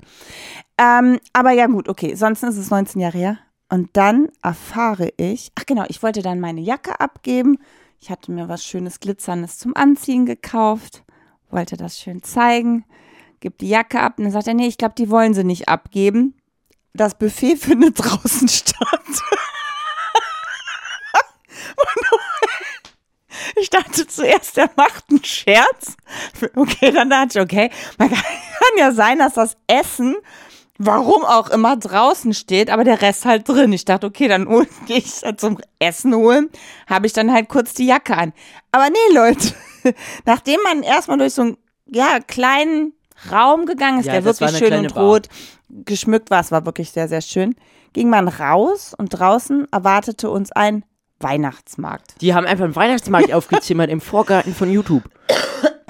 [0.78, 2.14] Ähm, aber ja, gut, okay.
[2.14, 3.38] Sonst ist es 19 Jahre her.
[3.68, 7.58] Und dann erfahre ich, ach genau, ich wollte dann meine Jacke abgeben.
[8.00, 11.02] Ich hatte mir was Schönes Glitzerndes zum Anziehen gekauft,
[11.50, 12.84] wollte das schön zeigen,
[13.40, 14.14] gib die Jacke ab.
[14.18, 16.34] Und dann sagt er, nee, ich glaube, die wollen sie nicht abgeben.
[16.94, 18.78] Das Buffet findet draußen statt.
[21.76, 22.06] Und
[23.62, 25.96] ich dachte zuerst, er macht einen Scherz.
[26.54, 30.16] Okay, dann dachte ich, okay, man kann, kann ja sein, dass das Essen
[30.78, 33.72] warum auch immer draußen steht, aber der Rest halt drin.
[33.72, 34.46] Ich dachte, okay, dann
[34.86, 36.48] gehe ich halt zum Essen holen,
[36.86, 38.32] habe ich dann halt kurz die Jacke an.
[38.72, 39.52] Aber nee, Leute,
[40.24, 42.94] nachdem man erstmal durch so einen ja, kleinen
[43.30, 45.04] Raum gegangen ist, Ja, der wirklich schön und Bar.
[45.04, 45.28] rot
[45.68, 47.56] geschmückt war, es war wirklich sehr, sehr schön,
[47.92, 50.84] ging man raus und draußen erwartete uns ein
[51.20, 52.20] Weihnachtsmarkt.
[52.20, 55.02] Die haben einfach einen Weihnachtsmarkt aufgezimmert im Vorgarten von YouTube.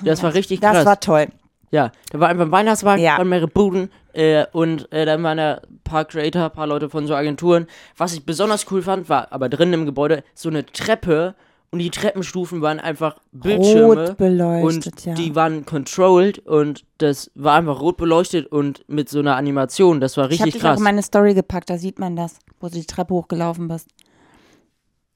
[0.02, 0.84] Das war richtig Das krass.
[0.86, 1.26] war toll.
[1.70, 3.18] ja, da war einfach ein Weihnachtsmarkt, Ja.
[3.18, 6.88] waren mehrere Buden äh, und äh, dann waren da ein paar Creator, ein paar Leute
[6.88, 7.66] von so Agenturen.
[7.96, 11.34] Was ich besonders cool fand, war aber drin im Gebäude so eine Treppe
[11.70, 14.08] und die Treppenstufen waren einfach Bildschirme.
[14.08, 15.14] Rot beleuchtet, und ja.
[15.14, 20.00] die waren controlled und das war einfach rot beleuchtet und mit so einer Animation.
[20.00, 20.78] Das war Ich habe richtig dich auch krass.
[20.78, 23.88] in meine Story gepackt, da sieht man das, wo du die Treppe hochgelaufen bist.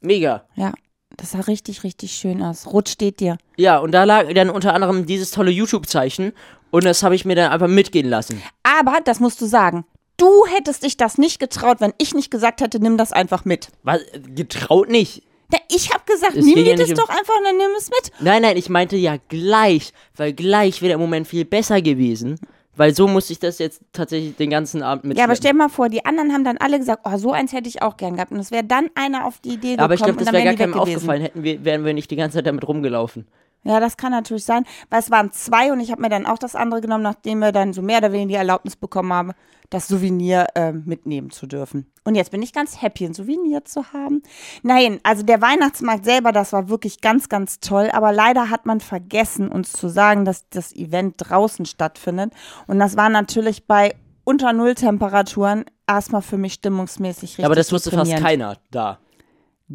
[0.03, 0.45] Mega.
[0.55, 0.73] Ja,
[1.17, 2.67] das sah richtig, richtig schön aus.
[2.67, 3.38] Rot steht dir.
[3.57, 6.33] Ja, und da lag dann unter anderem dieses tolle YouTube-Zeichen
[6.71, 8.43] und das habe ich mir dann einfach mitgehen lassen.
[8.62, 9.85] Aber, das musst du sagen,
[10.17, 13.69] du hättest dich das nicht getraut, wenn ich nicht gesagt hätte, nimm das einfach mit.
[13.83, 14.01] Was?
[14.35, 15.23] Getraut nicht.
[15.53, 17.71] Na, ich habe gesagt, Es nimm dir ja das um- doch einfach und dann nimm
[17.77, 18.11] es mit.
[18.21, 22.38] Nein, nein, ich meinte ja gleich, weil gleich wäre der Moment viel besser gewesen.
[22.75, 25.19] Weil so musste ich das jetzt tatsächlich den ganzen Abend mit.
[25.19, 27.53] Ja, aber stell dir mal vor, die anderen haben dann alle gesagt, oh, so eins
[27.53, 28.33] hätte ich auch gern gehabt.
[28.33, 30.55] Und es wäre dann einer auf die Idee gekommen aber ich glaube, das wäre gar
[30.55, 30.95] keinem gewesen.
[30.95, 33.27] aufgefallen, hätten wir, wären wir nicht die ganze Zeit damit rumgelaufen.
[33.64, 36.38] Ja, das kann natürlich sein, weil es waren zwei und ich habe mir dann auch
[36.38, 39.33] das andere genommen, nachdem wir dann so mehr oder weniger die Erlaubnis bekommen haben,
[39.70, 41.87] das Souvenir äh, mitnehmen zu dürfen.
[42.05, 44.22] Und jetzt bin ich ganz happy, ein Souvenir zu haben.
[44.62, 48.81] Nein, also der Weihnachtsmarkt selber, das war wirklich ganz, ganz toll, aber leider hat man
[48.81, 52.33] vergessen, uns zu sagen, dass das Event draußen stattfindet.
[52.66, 53.94] Und das war natürlich bei
[54.25, 58.98] unter Null-Temperaturen erstmal für mich stimmungsmäßig richtig Ja, aber das wusste fast keiner da.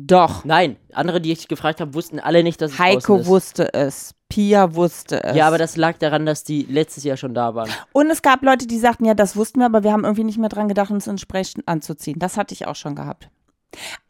[0.05, 0.45] Doch.
[0.45, 3.27] Nein, andere, die ich gefragt habe, wussten alle nicht, dass es Heiko ist.
[3.27, 4.13] wusste es.
[4.29, 5.35] Pia wusste es.
[5.35, 7.69] Ja, aber das lag daran, dass die letztes Jahr schon da waren.
[7.93, 10.37] Und es gab Leute, die sagten, ja, das wussten wir, aber wir haben irgendwie nicht
[10.37, 12.19] mehr dran gedacht, uns entsprechend anzuziehen.
[12.19, 13.29] Das hatte ich auch schon gehabt.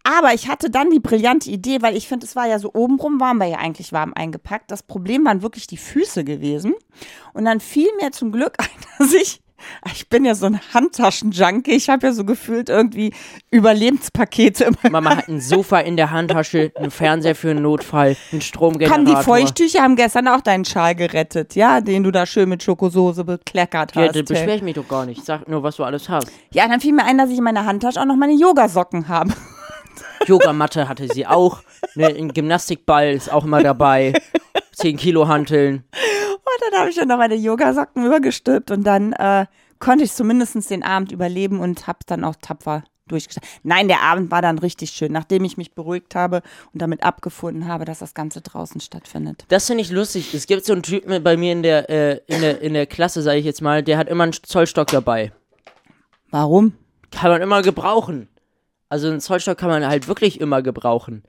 [0.04, 3.20] Aber ich hatte dann die brillante Idee, weil ich finde, es war ja so obenrum,
[3.20, 4.72] waren wir ja eigentlich warm eingepackt.
[4.72, 6.74] Das Problem waren wirklich die Füße gewesen.
[7.34, 9.42] Und dann fiel mir zum Glück ein, dass ich,
[9.94, 13.14] ich bin ja so ein Handtaschenjunkie, ich habe ja so gefühlt irgendwie
[13.52, 18.18] Überlebenspakete meinem Mama hat ein Sofa in der Handtasche, einen Fernseher für einen Notfall, einen
[18.32, 19.06] Komm, Stromgenerator.
[19.06, 23.24] die Feuchttücher haben gestern auch deinen Schal gerettet, ja, den du da schön mit Schokosoße
[23.24, 24.10] bekleckert Ja, hast.
[24.10, 24.24] da hey.
[24.24, 25.26] beschwer ich mich doch gar nicht.
[25.26, 26.28] Sag nur, was du alles hast.
[26.54, 29.34] Ja, dann fiel mir ein, dass ich in meiner Handtasche auch noch meine Yogasocken habe.
[30.26, 31.62] Yogamatte hatte sie auch.
[31.96, 34.14] Ne, ein Gymnastikball ist auch immer dabei.
[34.78, 35.84] 10 Kilo Hanteln.
[35.92, 39.48] Und dann habe ich dann noch meine Yogasocken übergestülpt und dann äh,
[39.80, 43.50] konnte ich zumindest den Abend überleben und habe dann auch tapfer durchgestanden.
[43.64, 46.42] Nein, der Abend war dann richtig schön, nachdem ich mich beruhigt habe
[46.74, 49.46] und damit abgefunden habe, dass das Ganze draußen stattfindet.
[49.48, 50.34] Das finde ich lustig.
[50.34, 53.22] Es gibt so einen Typen bei mir in der, äh, in der, in der Klasse,
[53.22, 55.32] sage ich jetzt mal, der hat immer einen Zollstock dabei.
[56.30, 56.74] Warum?
[57.12, 58.28] Kann man immer gebrauchen.
[58.90, 61.24] Also einen Zollstock kann man halt wirklich immer gebrauchen.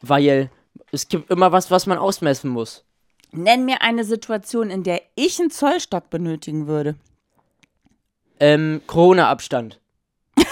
[0.00, 0.50] Weil
[0.92, 2.84] es gibt immer was, was man ausmessen muss.
[3.32, 6.94] Nenn mir eine Situation, in der ich einen Zollstock benötigen würde.
[8.40, 9.80] Ähm, Corona-Abstand.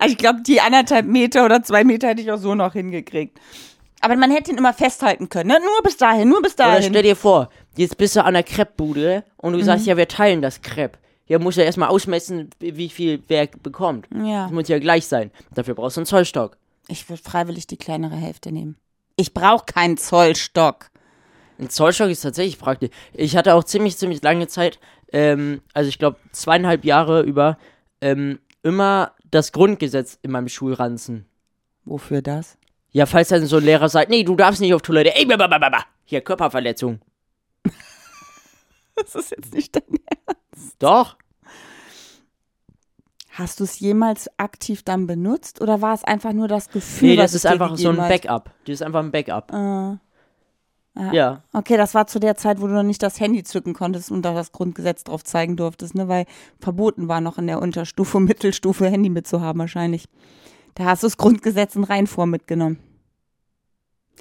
[0.00, 3.38] Also ich glaube, die anderthalb Meter oder zwei Meter hätte ich auch so noch hingekriegt.
[4.00, 5.48] Aber man hätte ihn immer festhalten können.
[5.48, 5.60] Ne?
[5.60, 6.90] Nur bis dahin, nur bis Oder dahin.
[6.90, 9.62] stell dir vor, jetzt bist du an der Crepe-Bude und du Mhm.
[9.62, 10.98] sagst, ja, wir teilen das Crepe.
[11.26, 14.06] Ja, muss ja erstmal ausmessen, wie viel wer bekommt.
[14.12, 14.42] Ja.
[14.44, 15.30] Das muss ja gleich sein.
[15.54, 16.58] Dafür brauchst du einen Zollstock.
[16.88, 18.76] Ich würde freiwillig die kleinere Hälfte nehmen.
[19.16, 20.90] Ich brauche keinen Zollstock.
[21.58, 22.90] Ein Zollstock ist tatsächlich praktisch.
[23.12, 24.80] Ich hatte auch ziemlich, ziemlich lange Zeit,
[25.12, 27.58] ähm, also ich glaube zweieinhalb Jahre über,
[28.00, 31.26] ähm, immer das Grundgesetz in meinem Schulranzen.
[31.84, 32.56] Wofür das?
[32.90, 35.14] Ja, falls dann so ein Lehrer sagt, nee, du darfst nicht auf Toilette.
[35.14, 35.84] Ey, babababa.
[36.04, 37.00] Hier, Körperverletzung.
[38.96, 39.82] Das ist jetzt nicht dein
[40.78, 41.16] Doch.
[43.36, 47.10] Hast du es jemals aktiv dann benutzt oder war es einfach nur das Gefühl?
[47.10, 47.96] Nee, was das es ist einfach so ein?
[47.96, 48.50] Backup.
[48.64, 49.52] Das ist einfach ein Backup.
[49.52, 51.42] Äh, Ja.
[51.52, 54.22] okay, das war zu der Zeit, wo du noch nicht das Handy zücken konntest und
[54.22, 56.06] da das Grundgesetz drauf zeigen durftest, ne?
[56.06, 56.26] Weil
[56.60, 60.08] verboten war noch in der Unterstufe, Mittelstufe Handy mitzuhaben wahrscheinlich.
[60.76, 62.78] Da hast du das Grundgesetz in Reihenform mitgenommen.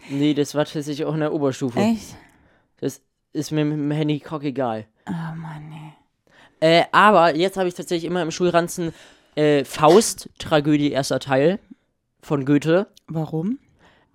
[0.09, 1.79] Nee, das war tatsächlich auch in der Oberstufe.
[1.79, 2.15] Echt?
[2.77, 4.87] Das ist mir mit dem Handy egal.
[5.07, 5.72] Oh Mann, nee.
[6.63, 8.93] Äh, aber jetzt habe ich tatsächlich immer im Schulranzen
[9.35, 11.59] äh, Faust, Tragödie, erster Teil
[12.21, 12.87] von Goethe.
[13.07, 13.59] Warum?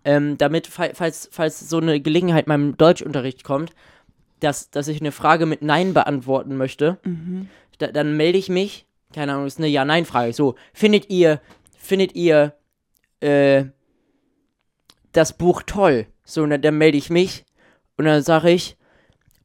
[0.03, 3.73] Ähm, damit, fa- falls, falls so eine Gelegenheit meinem Deutschunterricht kommt,
[4.41, 6.97] dass, dass ich eine Frage mit Nein beantworten möchte,
[7.77, 8.87] da, dann melde ich mich.
[9.13, 10.33] Keine Ahnung, ist eine Ja-Nein-Frage.
[10.33, 11.43] So, findet ihr,
[11.77, 12.55] findet ihr
[13.21, 13.67] äh,
[15.13, 16.07] das Buch toll?
[16.25, 17.45] So, dann, dann melde ich mich
[17.99, 18.79] und dann sage ich,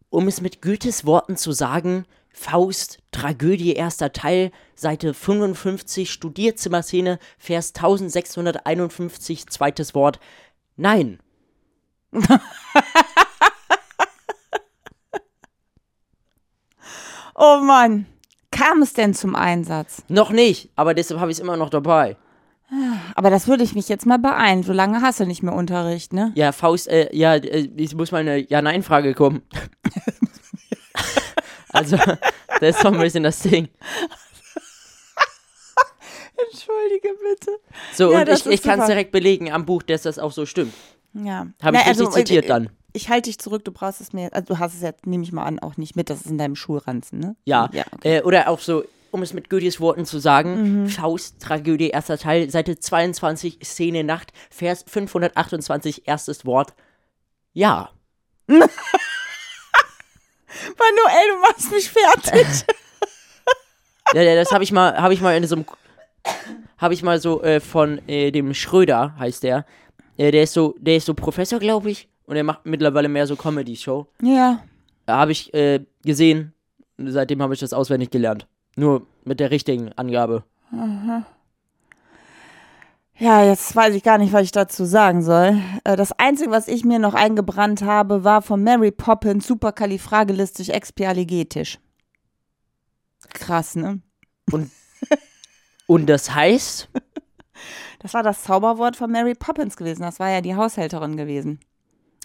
[0.09, 7.69] um es mit Goethes Worten zu sagen, Faust, Tragödie, erster Teil, Seite 55, Studierzimmerszene, Vers
[7.69, 10.19] 1651, zweites Wort.
[10.75, 11.19] Nein.
[17.35, 18.05] Oh Mann.
[18.51, 20.03] Kam es denn zum Einsatz?
[20.07, 22.15] Noch nicht, aber deshalb habe ich es immer noch dabei.
[23.15, 24.63] Aber das würde ich mich jetzt mal beeilen.
[24.63, 26.31] So lange hast du nicht mehr Unterricht, ne?
[26.35, 29.41] Ja, Faust, äh, ja, äh, es muss mal eine Ja-Nein-Frage kommen.
[31.73, 33.67] Also, das ist doch ein bisschen das Ding.
[36.51, 37.51] Entschuldige bitte.
[37.93, 40.45] So, Ja, und ich, ich kann es direkt belegen am Buch, dass das auch so
[40.45, 40.73] stimmt.
[41.13, 41.39] Ja.
[41.39, 42.69] Habe ich Na, richtig also, zitiert äh, dann.
[42.93, 44.33] Ich halte dich zurück, du brauchst es mir.
[44.33, 46.09] Also du hast es jetzt, nehme ich mal an, auch nicht mit.
[46.09, 47.35] Das ist in deinem Schulranzen, ne?
[47.45, 47.69] Ja.
[47.71, 48.17] Ja, okay.
[48.17, 50.89] äh, oder auch so, um es mit Goethes Worten zu sagen, Mhm.
[50.89, 56.73] Faust, Tragödie, erster Teil, Seite 22, Szene Nacht, Vers 528, erstes Wort.
[57.53, 57.89] Ja.
[60.77, 62.47] Manuel, du machst mich fertig.
[64.13, 65.65] Ja, ja, das habe ich mal, habe ich mal in so einem,
[66.77, 69.65] habe ich mal so äh, von äh, dem Schröder heißt der,
[70.17, 73.25] äh, der ist so, der ist so Professor, glaube ich, und er macht mittlerweile mehr
[73.25, 74.05] so Comedy-Show.
[74.21, 74.59] ja.
[75.05, 76.53] Da habe ich äh, gesehen,
[76.97, 80.43] seitdem habe ich das auswendig gelernt, nur mit der richtigen Angabe.
[83.19, 85.61] Ja, jetzt weiß ich gar nicht, was ich dazu sagen soll.
[85.83, 91.79] Äh, Das Einzige, was ich mir noch eingebrannt habe, war von Mary Poppins superkalifragilistisch expialigetisch.
[93.29, 94.01] Krass, ne?
[95.87, 96.89] Und das heißt,
[97.99, 100.01] Das war das Zauberwort von Mary Poppins gewesen.
[100.01, 101.61] Das war ja die Haushälterin gewesen.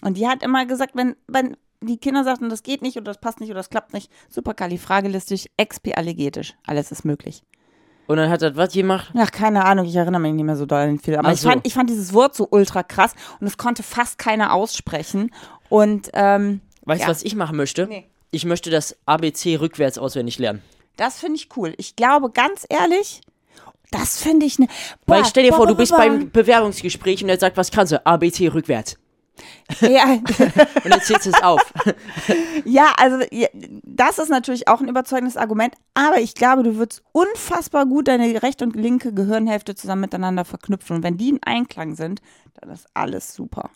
[0.02, 3.20] Und die hat immer gesagt, wenn, wenn die Kinder sagten, das geht nicht oder das
[3.20, 6.54] passt nicht oder das klappt nicht, superkalifragilistisch expialigetisch.
[6.66, 7.44] Alles ist möglich.
[8.08, 9.12] Und dann hat er was gemacht.
[9.16, 11.14] Ach, keine Ahnung, ich erinnere mich nicht mehr so doll an viel.
[11.16, 11.48] Aber Ach ich, so.
[11.48, 15.30] fand, ich fand dieses Wort so ultra krass und es konnte fast keiner aussprechen.
[15.68, 17.10] Und ähm, Weißt du, Ja.
[17.10, 17.86] was ich machen möchte?
[17.86, 18.08] Nee.
[18.30, 20.62] Ich möchte das ABC rückwärts auswendig lernen.
[20.96, 21.74] das finde ich cool.
[21.76, 23.20] Ich glaube, ganz ehrlich,
[23.90, 24.68] das finde ich eine.
[25.06, 28.04] Weil stell dir vor, du bist beim Bewerbungsgespräch und er sagt, was kannst du?
[28.04, 28.96] ABC rückwärts.
[29.80, 30.04] Ja,
[30.84, 31.60] Und dann zählst du es auf.
[32.64, 33.48] Ja, also ja,
[33.84, 38.42] das ist natürlich auch ein überzeugendes Argument, aber ich glaube, du würdest unfassbar gut deine
[38.42, 42.20] rechte und linke Gehirnhälfte zusammen miteinander verknüpfen und wenn die in Einklang sind,
[42.60, 43.70] dann ist alles super.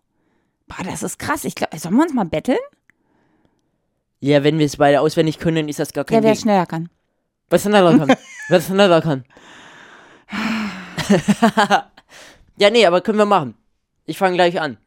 [0.67, 1.45] Boah, das ist krass.
[1.45, 2.59] Ich glaube, sollen wir uns mal betteln?
[4.21, 6.41] Ja, wenn wir es beide auswendig können, ist das gar kein wer Ding.
[6.43, 6.89] schneller kann.
[7.51, 8.17] Was schneller kann.
[8.49, 9.25] Was schneller kann.
[12.59, 13.55] ja, nee, aber können wir machen.
[14.05, 14.79] Ich fange gleich an.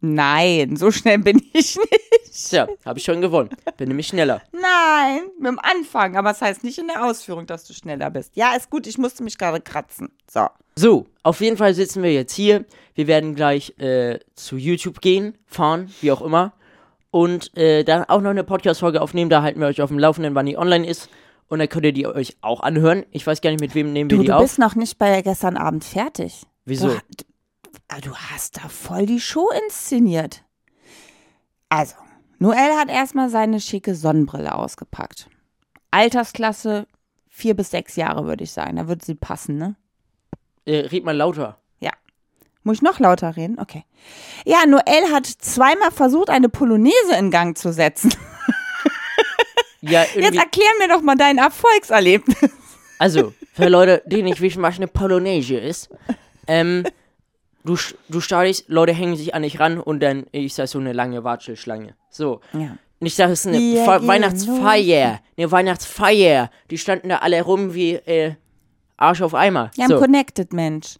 [0.00, 2.50] Nein, so schnell bin ich nicht.
[2.50, 3.50] Tja, habe ich schon gewonnen.
[3.76, 4.40] Bin nämlich schneller.
[4.52, 8.10] Nein, mit dem Anfang, aber es das heißt nicht in der Ausführung, dass du schneller
[8.10, 8.36] bist.
[8.36, 10.10] Ja, ist gut, ich musste mich gerade kratzen.
[10.30, 10.46] So.
[10.76, 12.64] So, auf jeden Fall sitzen wir jetzt hier.
[12.94, 16.52] Wir werden gleich äh, zu YouTube gehen, fahren, wie auch immer.
[17.10, 19.30] Und äh, dann auch noch eine Podcast-Folge aufnehmen.
[19.30, 21.08] Da halten wir euch auf dem Laufenden, wann die online ist.
[21.48, 23.04] Und dann könnt ihr die euch auch anhören.
[23.10, 24.42] Ich weiß gar nicht, mit wem nehmen wir Du, die du auf.
[24.42, 26.42] bist noch nicht bei gestern Abend fertig.
[26.64, 26.88] Wieso?
[26.88, 26.94] Du,
[27.72, 30.44] du, ah, du hast da voll die Show inszeniert.
[31.68, 31.94] Also,
[32.38, 35.28] Noel hat erstmal seine schicke Sonnenbrille ausgepackt.
[35.90, 36.86] Altersklasse
[37.28, 38.76] vier bis sechs Jahre, würde ich sagen.
[38.76, 39.76] Da würde sie passen, ne?
[40.64, 41.58] Äh, red mal lauter.
[41.80, 41.92] Ja.
[42.62, 43.58] Muss ich noch lauter reden?
[43.58, 43.84] Okay.
[44.44, 48.12] Ja, Noel hat zweimal versucht, eine Polonaise in Gang zu setzen.
[49.80, 52.50] Ja, Jetzt erklär mir doch mal dein Erfolgserlebnis.
[52.98, 55.88] Also, für Leute, die nicht wissen, was eine Polonaise ist,
[56.48, 56.84] ähm,
[57.68, 57.76] du,
[58.08, 61.24] du startest, Leute hängen sich an dich ran und dann ist das so eine lange
[61.24, 61.94] Watschelschlange.
[62.10, 62.40] So.
[62.52, 62.76] Ja.
[63.00, 65.20] Und ich sage, es ist eine Fe- gehen Weihnachtsfeier.
[65.36, 66.50] Eine Weihnachtsfeier.
[66.70, 68.34] Die standen da alle rum wie äh,
[68.96, 69.70] Arsch auf Eimer.
[69.76, 69.98] Ja, ein so.
[69.98, 70.96] Connected Mensch.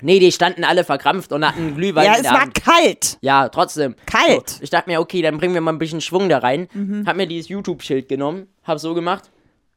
[0.00, 2.54] Nee, die standen alle verkrampft und hatten Glühwein Ja, es war Hand.
[2.62, 3.18] kalt.
[3.20, 3.96] Ja, trotzdem.
[4.06, 4.48] Kalt.
[4.50, 6.68] So, ich dachte mir, okay, dann bringen wir mal ein bisschen Schwung da rein.
[6.72, 7.04] Mhm.
[7.06, 9.30] Hab mir dieses YouTube-Schild genommen, hab so gemacht.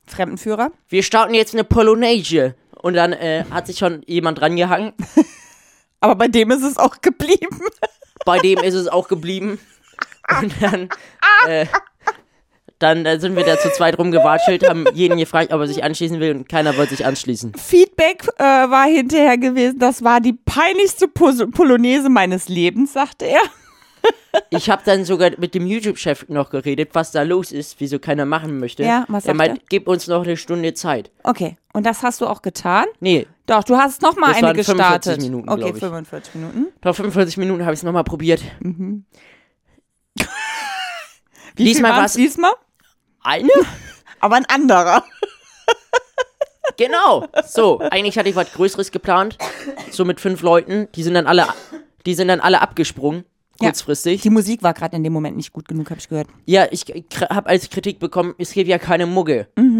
[0.05, 0.71] Fremdenführer.
[0.89, 2.55] Wir starten jetzt eine Polonaise.
[2.81, 4.93] Und dann äh, hat sich schon jemand rangehangen.
[6.01, 7.61] Aber bei dem ist es auch geblieben.
[8.25, 9.59] Bei dem ist es auch geblieben.
[10.41, 10.89] Und dann,
[11.47, 11.65] äh,
[12.79, 16.19] dann äh, sind wir da zu zweit rumgewatschelt, haben jeden gefragt, ob er sich anschließen
[16.19, 17.53] will und keiner wollte sich anschließen.
[17.55, 23.41] Feedback äh, war hinterher gewesen, das war die peinlichste Pos Polonaise meines Lebens, sagte er.
[24.49, 28.25] Ich habe dann sogar mit dem YouTube-Chef noch geredet, was da los ist, wieso keiner
[28.25, 28.83] machen möchte.
[28.83, 31.11] Ja, was er meint, gib uns noch eine Stunde Zeit.
[31.23, 32.85] Okay, und das hast du auch getan?
[32.99, 35.21] Nee, Doch, du hast noch mal Das eine waren 45 gestartet.
[35.23, 35.79] Minuten, okay, glaub ich.
[35.81, 36.67] 45 Minuten.
[36.81, 38.41] nach 45 Minuten habe ich es nochmal probiert.
[38.61, 39.03] Wie
[41.57, 42.13] Lies viel mal waren's was.
[42.13, 42.53] diesmal?
[43.21, 43.49] Eine?
[44.21, 45.03] Aber ein anderer.
[46.77, 47.27] Genau.
[47.45, 49.37] So, eigentlich hatte ich was Größeres geplant.
[49.91, 50.87] So mit fünf Leuten.
[50.95, 51.45] Die sind dann alle,
[52.05, 53.25] die sind dann alle abgesprungen.
[53.59, 53.67] Ja.
[53.67, 54.21] Kurzfristig.
[54.21, 56.27] Die Musik war gerade in dem Moment nicht gut genug, habe ich gehört.
[56.45, 56.85] Ja, ich
[57.29, 59.47] habe als Kritik bekommen, es gibt ja keine Mugge.
[59.55, 59.70] Mhm.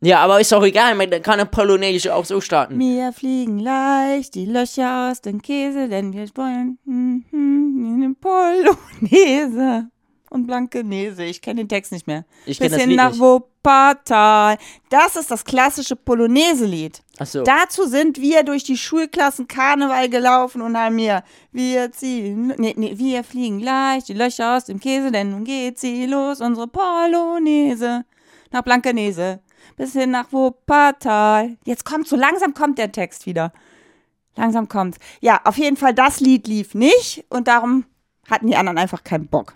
[0.00, 2.78] Ja, aber ist doch egal, man kann eine Polonaise auch so starten.
[2.78, 9.88] Wir fliegen leicht die Löcher aus dem Käse, denn wir wollen hm, hm, eine Polonaise
[10.28, 11.24] und Blankenese.
[11.24, 12.26] Ich kenne den Text nicht mehr.
[12.44, 13.20] Ich kenn das Bisschen Lied nach nicht.
[13.20, 14.58] Wuppertal.
[14.90, 17.02] Das ist das klassische Polonaise-Lied.
[17.18, 17.42] Achso.
[17.42, 22.92] Dazu sind wir durch die Schulklassen Karneval gelaufen und haben mir, wir ziehen, nee, nee,
[22.96, 28.04] wir fliegen leicht die Löcher aus dem Käse, denn nun geht sie los, unsere Polonaise
[28.52, 29.40] nach Blankenese
[29.76, 31.56] bis hin nach Wuppertal.
[31.64, 33.52] Jetzt kommt, so langsam kommt der Text wieder.
[34.36, 34.98] Langsam kommt's.
[35.20, 37.84] Ja, auf jeden Fall, das Lied lief nicht und darum
[38.30, 39.54] hatten die anderen einfach keinen Bock.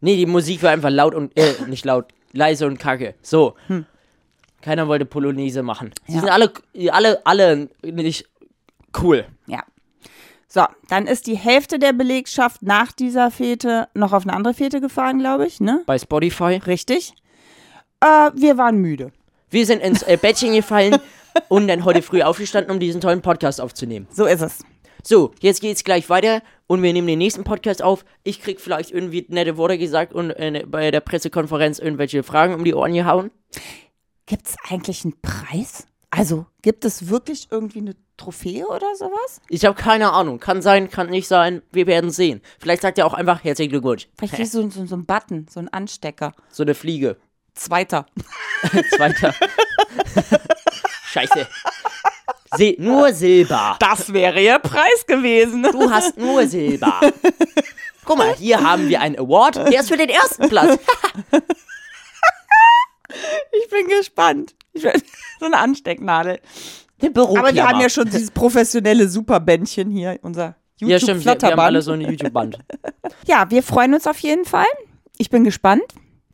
[0.00, 3.14] Nee, die Musik war einfach laut und, äh, nicht laut, leise und kacke.
[3.22, 3.54] So.
[4.62, 5.92] Keiner wollte Polonaise machen.
[6.06, 6.20] Sie Ja.
[6.20, 6.52] sind alle,
[6.92, 8.28] alle, alle nicht
[9.00, 9.26] cool.
[9.46, 9.62] Ja.
[10.48, 14.80] So, dann ist die Hälfte der Belegschaft nach dieser Fete noch auf eine andere Fete
[14.80, 15.82] gefahren, glaube ich, ne?
[15.86, 16.60] Bei Spotify.
[16.66, 17.12] Richtig.
[18.00, 19.12] Äh, wir waren müde.
[19.48, 20.96] Wir sind ins äh, Bettchen gefallen
[21.48, 24.08] und dann heute früh aufgestanden, um diesen tollen Podcast aufzunehmen.
[24.10, 24.64] So ist es.
[25.04, 28.04] So, jetzt geht's gleich weiter und wir nehmen den nächsten Podcast auf.
[28.24, 32.64] Ich krieg vielleicht irgendwie nette Worte gesagt und äh, bei der Pressekonferenz irgendwelche Fragen um
[32.64, 33.30] die Ohren gehauen.
[34.26, 35.86] Gibt es eigentlich einen Preis?
[36.10, 39.40] Also, gibt es wirklich irgendwie eine Trophäe oder sowas?
[39.48, 40.40] Ich habe keine Ahnung.
[40.40, 41.62] Kann sein, kann nicht sein.
[41.70, 42.40] Wir werden sehen.
[42.58, 44.08] Vielleicht sagt er auch einfach herzlichen Glückwunsch.
[44.18, 46.34] Vielleicht ist so, so, so ein Button, so ein Anstecker.
[46.50, 47.16] So eine Fliege.
[47.56, 48.06] Zweiter.
[48.96, 49.34] Zweiter.
[51.12, 51.46] Scheiße.
[52.54, 53.76] Sil nur Silber.
[53.80, 55.62] Das wäre ihr Preis gewesen.
[55.64, 57.00] Du hast nur Silber.
[58.04, 59.56] Guck mal, hier haben wir einen Award.
[59.56, 60.78] Der ist für den ersten Platz.
[63.52, 64.54] Ich bin gespannt.
[64.72, 64.92] Ich bin,
[65.40, 66.38] so eine Anstecknadel.
[67.00, 70.80] Der Aber wir haben ja schon dieses professionelle Superbändchen hier, unser Ja, stimmt.
[70.80, 71.60] Wir, wir haben YouTube-Flatterband.
[71.66, 72.58] alle so eine YouTube-Band.
[73.26, 74.66] Ja, wir freuen uns auf jeden Fall.
[75.18, 75.84] Ich bin gespannt.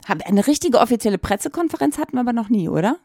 [0.07, 2.99] Eine richtige offizielle Pressekonferenz hatten wir aber noch nie, oder?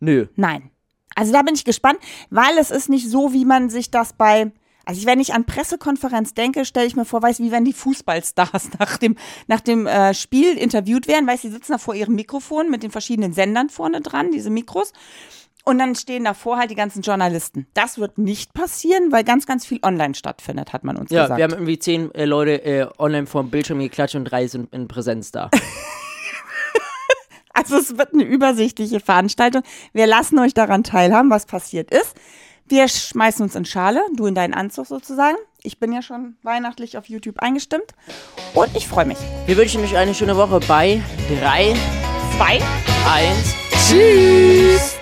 [0.00, 0.26] Nö.
[0.36, 0.70] Nein.
[1.14, 1.98] Also da bin ich gespannt,
[2.30, 4.52] weil es ist nicht so, wie man sich das bei.
[4.84, 7.72] Also ich, wenn ich an Pressekonferenz denke, stelle ich mir vor, weiß wie wenn die
[7.72, 9.16] Fußballstars nach dem,
[9.46, 12.90] nach dem äh, Spiel interviewt werden, weiß sie sitzen da vor ihrem Mikrofon mit den
[12.90, 14.92] verschiedenen Sendern vorne dran, diese Mikros.
[15.70, 17.68] Und dann stehen davor halt die ganzen Journalisten.
[17.74, 21.38] Das wird nicht passieren, weil ganz, ganz viel online stattfindet, hat man uns Ja, gesagt.
[21.38, 24.88] wir haben irgendwie zehn äh, Leute äh, online vorm Bildschirm geklatscht und drei sind in
[24.88, 25.48] Präsenz da.
[27.52, 29.62] Also es wird eine übersichtliche Veranstaltung.
[29.92, 32.14] Wir lassen euch daran teilhaben, was passiert ist.
[32.66, 35.36] Wir schmeißen uns in Schale, du in deinen Anzug sozusagen.
[35.62, 37.92] Ich bin ja schon weihnachtlich auf YouTube eingestimmt
[38.54, 39.18] und ich freue mich.
[39.46, 41.02] Wir wünschen euch eine schöne Woche bei
[41.40, 41.74] 3,
[42.36, 42.60] Zwei.
[43.06, 43.54] 1,
[43.88, 44.99] Tschüss!